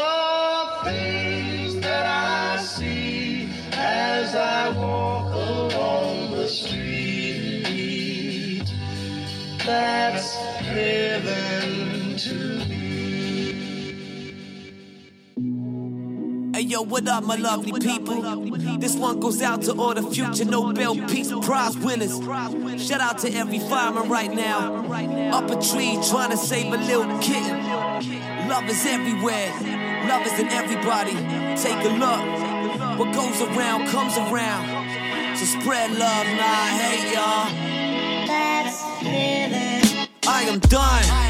Hey 16.55 16.66
yo, 16.66 16.82
what 16.82 17.07
up, 17.09 17.24
my 17.24 17.36
lovely 17.36 17.72
people? 17.72 18.22
This 18.78 18.97
one 18.97 19.20
goes 19.20 19.43
out 19.43 19.61
to 19.62 19.72
all 19.72 19.95
the 19.95 20.03
future 20.03 20.47
Nobel 20.47 20.95
Peace 21.09 21.30
Prize 21.43 21.76
winners. 21.76 22.18
Shout 22.86 23.01
out 23.03 23.18
to 23.18 23.32
every 23.34 23.59
fireman 23.59 24.09
right 24.09 24.32
now. 24.32 24.86
Up 25.36 25.51
a 25.51 25.55
tree 25.55 25.99
trying 26.09 26.30
to 26.30 26.36
save 26.38 26.72
a 26.72 26.78
little 26.78 27.18
kitten. 27.18 27.70
Love 28.01 28.67
is 28.71 28.87
everywhere. 28.87 29.53
Love 30.09 30.27
is 30.27 30.39
in 30.39 30.49
everybody. 30.49 31.13
Take 31.55 31.85
a 31.85 31.93
look. 31.99 32.99
What 32.99 33.13
goes 33.15 33.43
around 33.43 33.89
comes 33.89 34.17
around. 34.17 35.37
So 35.37 35.45
spread 35.45 35.91
love, 35.91 36.27
nah, 36.27 36.67
hate 36.81 37.13
y'all. 37.13 37.47
I 40.27 40.43
am 40.49 40.61
done 40.61 41.30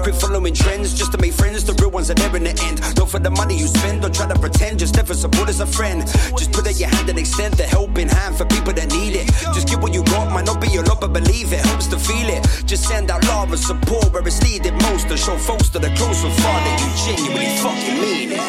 Quit 0.00 0.14
following 0.14 0.54
trends 0.54 0.94
just 0.94 1.12
to 1.12 1.18
make 1.18 1.32
friends. 1.32 1.64
The 1.64 1.74
real 1.74 1.90
ones 1.90 2.10
are 2.10 2.14
there 2.14 2.34
in 2.36 2.44
the 2.44 2.54
end. 2.64 2.80
Not 2.96 3.10
for 3.10 3.18
the 3.18 3.30
money 3.30 3.56
you 3.56 3.66
spend, 3.66 4.02
don't 4.02 4.14
try 4.14 4.26
to 4.26 4.38
pretend. 4.38 4.78
Just 4.78 4.96
never 4.96 5.14
support 5.14 5.48
as 5.48 5.60
a 5.60 5.66
friend. 5.66 6.06
Just 6.36 6.52
put 6.52 6.66
out 6.66 6.78
your 6.78 6.88
hand 6.88 7.08
and 7.10 7.18
extend 7.18 7.54
the 7.54 7.64
helping 7.64 8.08
hand 8.08 8.36
for 8.36 8.44
people 8.46 8.72
that 8.72 8.90
need 8.92 9.14
it. 9.14 9.28
Just 9.54 9.68
give 9.68 9.82
what 9.82 9.92
you 9.92 10.02
got, 10.04 10.32
might 10.32 10.46
not 10.46 10.60
be 10.60 10.74
a 10.76 10.82
lot, 10.82 11.00
but 11.00 11.12
believe 11.12 11.52
it 11.52 11.60
helps 11.60 11.86
to 11.88 11.98
feel 11.98 12.28
it. 12.28 12.42
Just 12.64 12.88
send 12.88 13.10
out 13.10 13.24
love 13.24 13.50
and 13.50 13.60
support 13.60 14.12
where 14.12 14.26
it's 14.26 14.42
needed 14.42 14.72
most. 14.82 15.08
To 15.08 15.16
show 15.16 15.36
folks 15.36 15.68
that 15.70 15.84
are 15.84 15.96
close 15.96 16.24
and 16.24 16.32
far 16.42 16.58
that 16.64 16.76
you 16.80 16.88
genuinely 17.04 17.56
fucking 17.58 17.98
mean 18.00 18.32
it. 18.32 18.40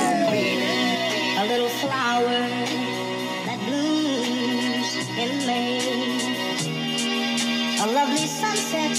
A 1.41 1.45
little 1.47 1.69
flower 1.81 2.39
that 3.45 3.59
blooms 3.67 4.95
in. 5.17 5.43
A 7.83 7.87
lovely 7.91 8.27
sunset 8.27 8.97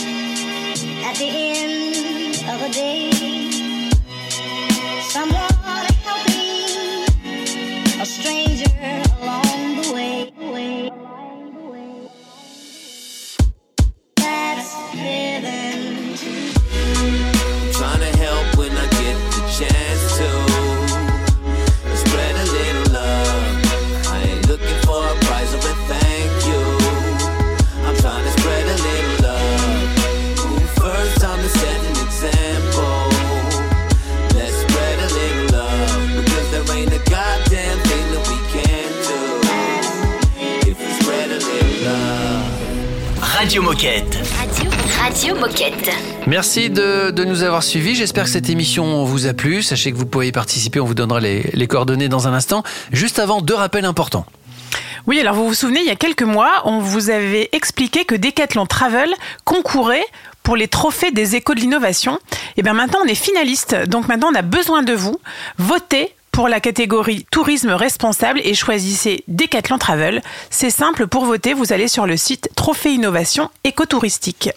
at 1.06 1.16
the 1.16 1.24
end 1.24 1.93
of 2.54 2.62
a 2.62 2.68
day. 2.70 3.10
Someone 5.00 5.50
helping 6.04 7.08
a 8.00 8.06
stranger 8.06 8.70
Radio 43.54 43.70
Moquette. 43.70 44.18
Radio, 44.36 44.70
Radio 45.00 45.34
Moquette. 45.36 45.90
Merci 46.26 46.70
de, 46.70 47.12
de 47.12 47.24
nous 47.24 47.44
avoir 47.44 47.62
suivis. 47.62 47.94
J'espère 47.94 48.24
que 48.24 48.30
cette 48.30 48.50
émission 48.50 49.04
vous 49.04 49.28
a 49.28 49.32
plu. 49.32 49.62
Sachez 49.62 49.92
que 49.92 49.96
vous 49.96 50.06
pouvez 50.06 50.26
y 50.26 50.32
participer. 50.32 50.80
On 50.80 50.84
vous 50.86 50.94
donnera 50.94 51.20
les, 51.20 51.48
les 51.52 51.68
coordonnées 51.68 52.08
dans 52.08 52.26
un 52.26 52.32
instant. 52.32 52.64
Juste 52.90 53.20
avant, 53.20 53.40
deux 53.40 53.54
rappels 53.54 53.84
importants. 53.84 54.26
Oui, 55.06 55.20
alors 55.20 55.36
vous 55.36 55.46
vous 55.46 55.54
souvenez, 55.54 55.78
il 55.78 55.86
y 55.86 55.90
a 55.90 55.94
quelques 55.94 56.24
mois, 56.24 56.62
on 56.64 56.80
vous 56.80 57.10
avait 57.10 57.48
expliqué 57.52 58.04
que 58.04 58.16
Decathlon 58.16 58.66
Travel 58.66 59.14
concourait 59.44 60.04
pour 60.42 60.56
les 60.56 60.66
trophées 60.66 61.12
des 61.12 61.36
échos 61.36 61.54
de 61.54 61.60
l'innovation. 61.60 62.18
Et 62.56 62.62
bien 62.62 62.74
maintenant, 62.74 62.98
on 63.04 63.06
est 63.06 63.14
finaliste. 63.14 63.76
Donc 63.86 64.08
maintenant, 64.08 64.30
on 64.32 64.34
a 64.34 64.42
besoin 64.42 64.82
de 64.82 64.94
vous. 64.94 65.20
Votez 65.58 66.12
pour 66.34 66.48
la 66.48 66.58
catégorie 66.58 67.24
tourisme 67.30 67.70
responsable 67.70 68.40
et 68.42 68.54
choisissez 68.54 69.22
Decathlon 69.28 69.78
Travel. 69.78 70.20
C'est 70.50 70.70
simple 70.70 71.06
pour 71.06 71.24
voter, 71.24 71.54
vous 71.54 71.72
allez 71.72 71.86
sur 71.86 72.06
le 72.06 72.16
site 72.16 72.50
Trophée 72.56 72.90
Innovation 72.90 73.50
Écotouristique. 73.62 74.50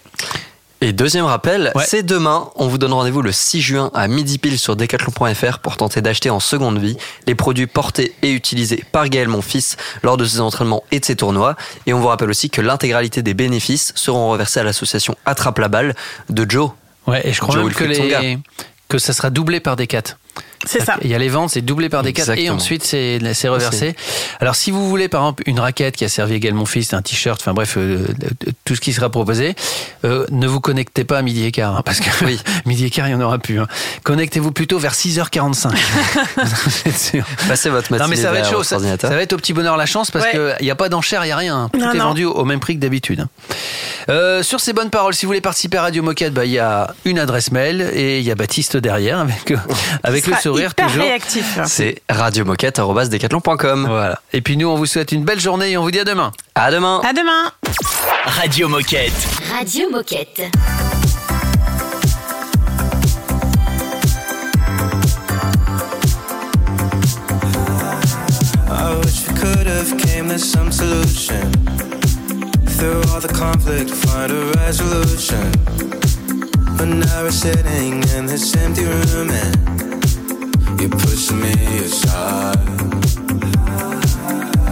Et 0.82 0.92
deuxième 0.92 1.26
rappel, 1.26 1.72
c'est 1.86 2.02
demain. 2.02 2.50
On 2.56 2.68
vous 2.68 2.80
donne 2.80 2.94
rendez-vous 2.94 3.22
le 3.22 3.32
6 3.32 3.62
juin 3.62 3.92
à 3.94 4.08
midi 4.08 4.40
pile 4.40 4.58
sur 4.58 4.76
decathlon.fr 4.76 5.60
pour 5.60 5.78
tenter 5.78 6.02
d'acheter 6.02 6.32
en 6.32 6.40
seconde 6.40 6.80
vie 6.80 6.98
les 7.28 7.36
produits 7.36 7.68
portés 7.68 8.16
et 8.24 8.32
utilisés 8.32 8.84
par 8.92 9.08
Gaël, 9.08 9.28
mon 9.28 9.44
fils, 9.44 9.78
lors 10.02 10.18
de 10.18 10.26
ses 10.26 10.40
entraînements 10.40 10.84
et 10.92 11.00
de 11.00 11.06
ses 11.06 11.16
tournois. 11.16 11.56
Et 11.86 11.94
on 11.94 12.00
vous 12.00 12.08
rappelle 12.08 12.32
aussi 12.32 12.50
que 12.50 12.62
l'intégralité 12.62 13.22
des 13.22 13.36
bénéfices 13.36 13.94
seront 13.96 14.32
reversés 14.32 14.60
à 14.60 14.64
l'association 14.64 15.16
Attrape 15.28 15.60
la 15.60 15.68
balle 15.68 15.96
de 16.30 16.50
Joe. 16.50 16.72
Ouais, 17.06 17.22
et 17.28 17.34
je 17.34 17.40
crois 17.40 17.54
Joe 17.54 17.66
même 17.66 17.74
que, 17.74 17.84
les, 17.84 18.40
que 18.90 18.98
ça 18.98 19.14
sera 19.14 19.30
doublé 19.30 19.60
par 19.60 19.76
des 19.76 19.86
4. 19.86 20.18
C'est 20.66 20.84
ça. 20.84 20.96
Il 21.04 21.10
y 21.10 21.16
a 21.16 21.18
les 21.20 21.30
ventes, 21.30 21.52
c'est 21.52 21.62
doublé 21.62 21.90
par 21.90 22.04
des 22.04 22.14
4 22.14 22.30
et 22.30 22.32
Exactement. 22.32 22.56
ensuite 22.58 22.84
c'est 22.84 23.20
c'est 23.34 23.48
reversé. 23.48 23.96
Alors 24.40 24.56
si 24.56 24.72
vous 24.72 24.88
voulez 24.90 25.08
par 25.08 25.22
exemple 25.22 25.44
une 25.46 25.60
raquette 25.60 25.96
qui 25.96 26.04
a 26.06 26.10
servi 26.10 26.34
également 26.36 26.60
mon 26.62 26.66
fils, 26.66 26.94
un 26.94 27.02
t-shirt, 27.04 27.40
enfin 27.40 27.54
bref, 27.54 27.76
euh, 27.78 28.08
tout 28.66 28.76
ce 28.76 28.82
qui 28.82 28.92
sera 28.94 29.10
proposé, 29.10 29.56
euh, 30.06 30.26
ne 30.32 30.48
vous 30.48 30.60
connectez 30.60 31.04
pas 31.04 31.20
à 31.20 31.22
midi 31.22 31.46
et 31.46 31.52
quart, 31.52 31.76
hein, 31.78 31.82
parce 31.86 32.00
que 32.00 32.10
midi 32.66 32.86
et 32.86 32.90
quart 32.90 33.08
il 33.08 33.16
n'y 33.16 33.22
en 33.22 33.26
aura 33.26 33.38
plus. 33.38 33.60
hein. 33.60 33.68
Connectez-vous 34.04 34.52
plutôt 34.52 34.80
vers 34.80 34.94
6h45. 34.94 35.70
Vous 36.36 36.90
êtes 36.90 36.98
sûr 36.98 37.26
Passez 37.48 37.70
votre 37.70 37.92
non 37.92 38.00
mais 38.00 38.08
matinée 38.08 38.22
ça 38.24 38.32
va 38.32 38.40
être 38.40 38.50
chaud, 38.50 38.64
ça, 38.64 38.80
ça 38.80 39.10
va 39.10 39.22
être 39.22 39.34
au 39.34 39.38
petit 39.38 39.54
bonheur 39.54 39.78
la 39.78 39.86
chance 39.86 40.10
parce 40.12 40.26
Ouais. 40.26 40.32
qu'il 40.58 40.66
n'y 40.66 40.72
a 40.72 40.76
pas 40.76 40.90
d'enchère, 40.90 41.24
il 41.24 41.28
n'y 41.28 41.32
a 41.34 41.38
rien. 41.38 41.70
Tout 41.72 41.80
Non, 41.80 41.92
est 41.92 41.98
non. 41.98 42.06
vendu 42.06 42.26
au 42.26 42.44
même 42.46 42.60
prix 42.60 42.76
que 42.76 42.82
d'habitude. 42.82 43.28
Euh, 44.10 44.42
sur 44.42 44.60
ces 44.60 44.74
bonnes 44.74 44.90
paroles, 44.90 45.14
si 45.14 45.26
vous 45.26 45.30
voulez 45.30 45.42
participer 45.42 45.78
à 45.78 45.84
Radio 45.84 46.02
Moquette, 46.02 46.34
bah, 46.34 46.46
il 46.46 46.52
y 46.52 46.60
a 46.60 46.94
une 47.06 47.20
adresse 47.20 47.52
mail 47.52 47.82
et 47.94 48.20
il 48.20 48.26
y 48.26 48.32
a 48.32 48.36
Baptiste 48.36 48.78
derrière 48.78 49.20
avec, 49.20 49.52
euh, 49.52 49.58
avec 50.04 50.28
le 50.28 50.36
sourire 50.48 50.72
hyper 50.72 50.88
toujours. 50.88 51.04
réactif. 51.04 51.60
C'est. 51.66 52.02
Voilà. 53.88 54.20
Et 54.34 54.42
puis 54.42 54.58
nous, 54.58 54.68
on 54.68 54.76
vous 54.76 54.86
souhaite 54.86 55.12
une 55.12 55.24
belle 55.24 55.40
journée 55.40 55.72
et 55.72 55.78
on 55.78 55.84
vous 55.84 55.92
dit 55.92 56.00
à 56.00 56.04
demain. 56.06 56.32
À 56.56 56.72
demain. 56.72 57.02
À 57.04 57.14
demain. 57.14 57.52
Radio 58.26 58.68
Moquette. 58.68 59.14
Radio 59.58 59.90
Moquette. 59.90 60.50
I 68.70 69.00
wish 69.04 69.28
we 69.28 69.38
could 69.40 69.68
have 69.68 69.98
came 69.98 70.30
to 70.30 70.40
some 70.40 70.72
solution. 70.72 71.52
Through 72.78 73.02
all 73.12 73.20
the 73.20 73.34
conflict, 73.34 73.90
find 73.90 74.32
a 74.32 74.52
resolution. 74.58 75.52
But 76.78 76.88
now 76.90 77.24
we're 77.24 77.32
sitting 77.32 78.04
in 78.16 78.26
this 78.28 78.56
empty 78.56 78.84
room 78.84 79.30
and 79.32 79.87
you're 80.80 80.90
pushing 80.90 81.40
me 81.42 81.54
aside. 81.80 82.58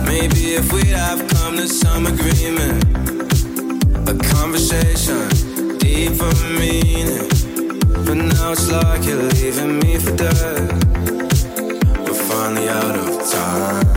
Maybe 0.05 0.55
if 0.59 0.71
we'd 0.73 0.87
have 0.87 1.27
come 1.27 1.57
to 1.57 1.67
some 1.67 2.05
agreement, 2.07 2.83
a 4.09 4.15
conversation, 4.35 5.45
meaning. 6.59 7.27
But 8.05 8.17
now 8.17 8.51
it's 8.51 8.69
like 8.71 9.05
you're 9.05 9.23
leaving 9.23 9.79
me 9.79 9.97
for 9.97 10.15
dead. 10.15 10.71
We're 11.99 12.13
finally 12.13 12.69
out 12.69 12.95
of 12.95 13.31
time. 13.31 13.94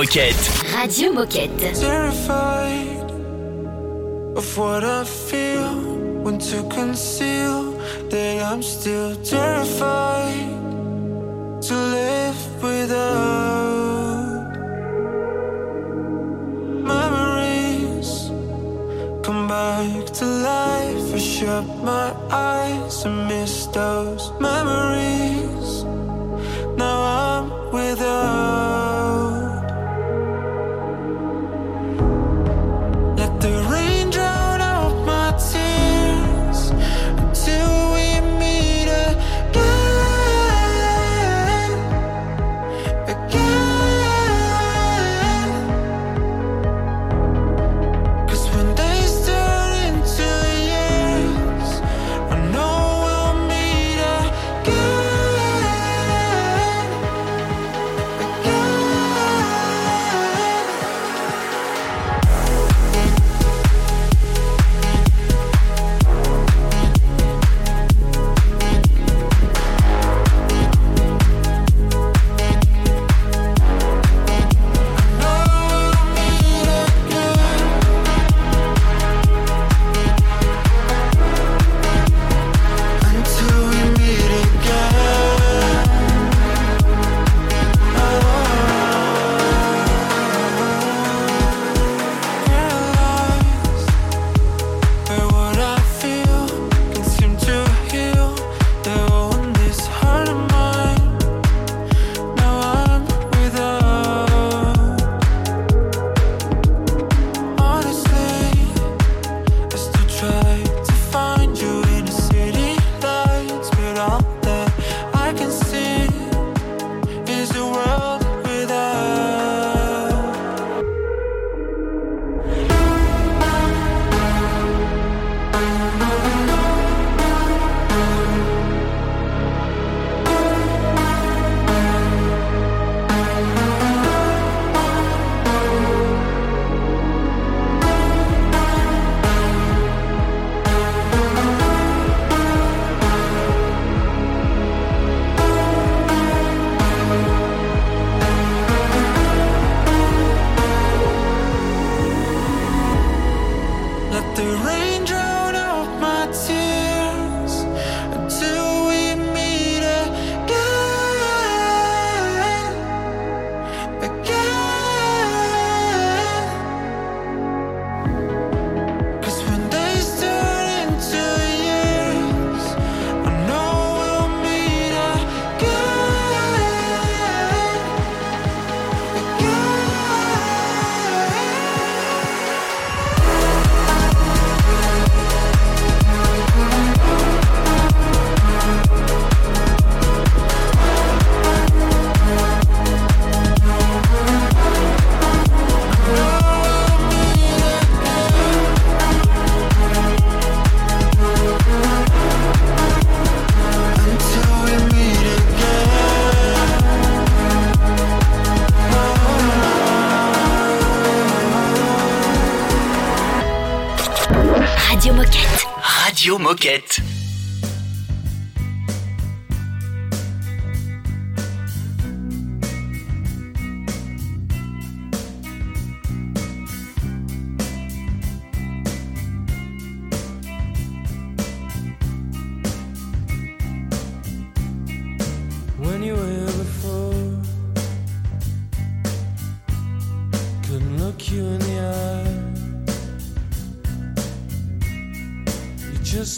Moquette. 0.00 0.34
Radio 0.74 1.12
Moquette. 1.12 1.78
Terrified 1.78 3.10
of 4.34 4.56
what 4.56 4.82
I 4.82 5.04
feel 5.04 5.74
when 6.24 6.38
to 6.38 6.62
conceal 6.70 7.72
that 8.08 8.42
I'm 8.50 8.62
still 8.62 9.14
terrified 9.16 10.56
to 11.60 11.74
live 11.74 12.62
without 12.62 13.60
memories 16.94 18.30
come 19.22 19.48
back 19.48 20.06
to 20.18 20.24
life. 20.24 21.14
I 21.14 21.18
shut 21.18 21.66
my 21.84 22.14
eyes 22.30 23.04
and 23.04 23.28
miss 23.28 23.66
those 23.66 24.32
memories. 24.40 24.99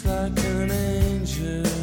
like 0.05 0.39
an 0.39 0.71
angel. 0.71 1.82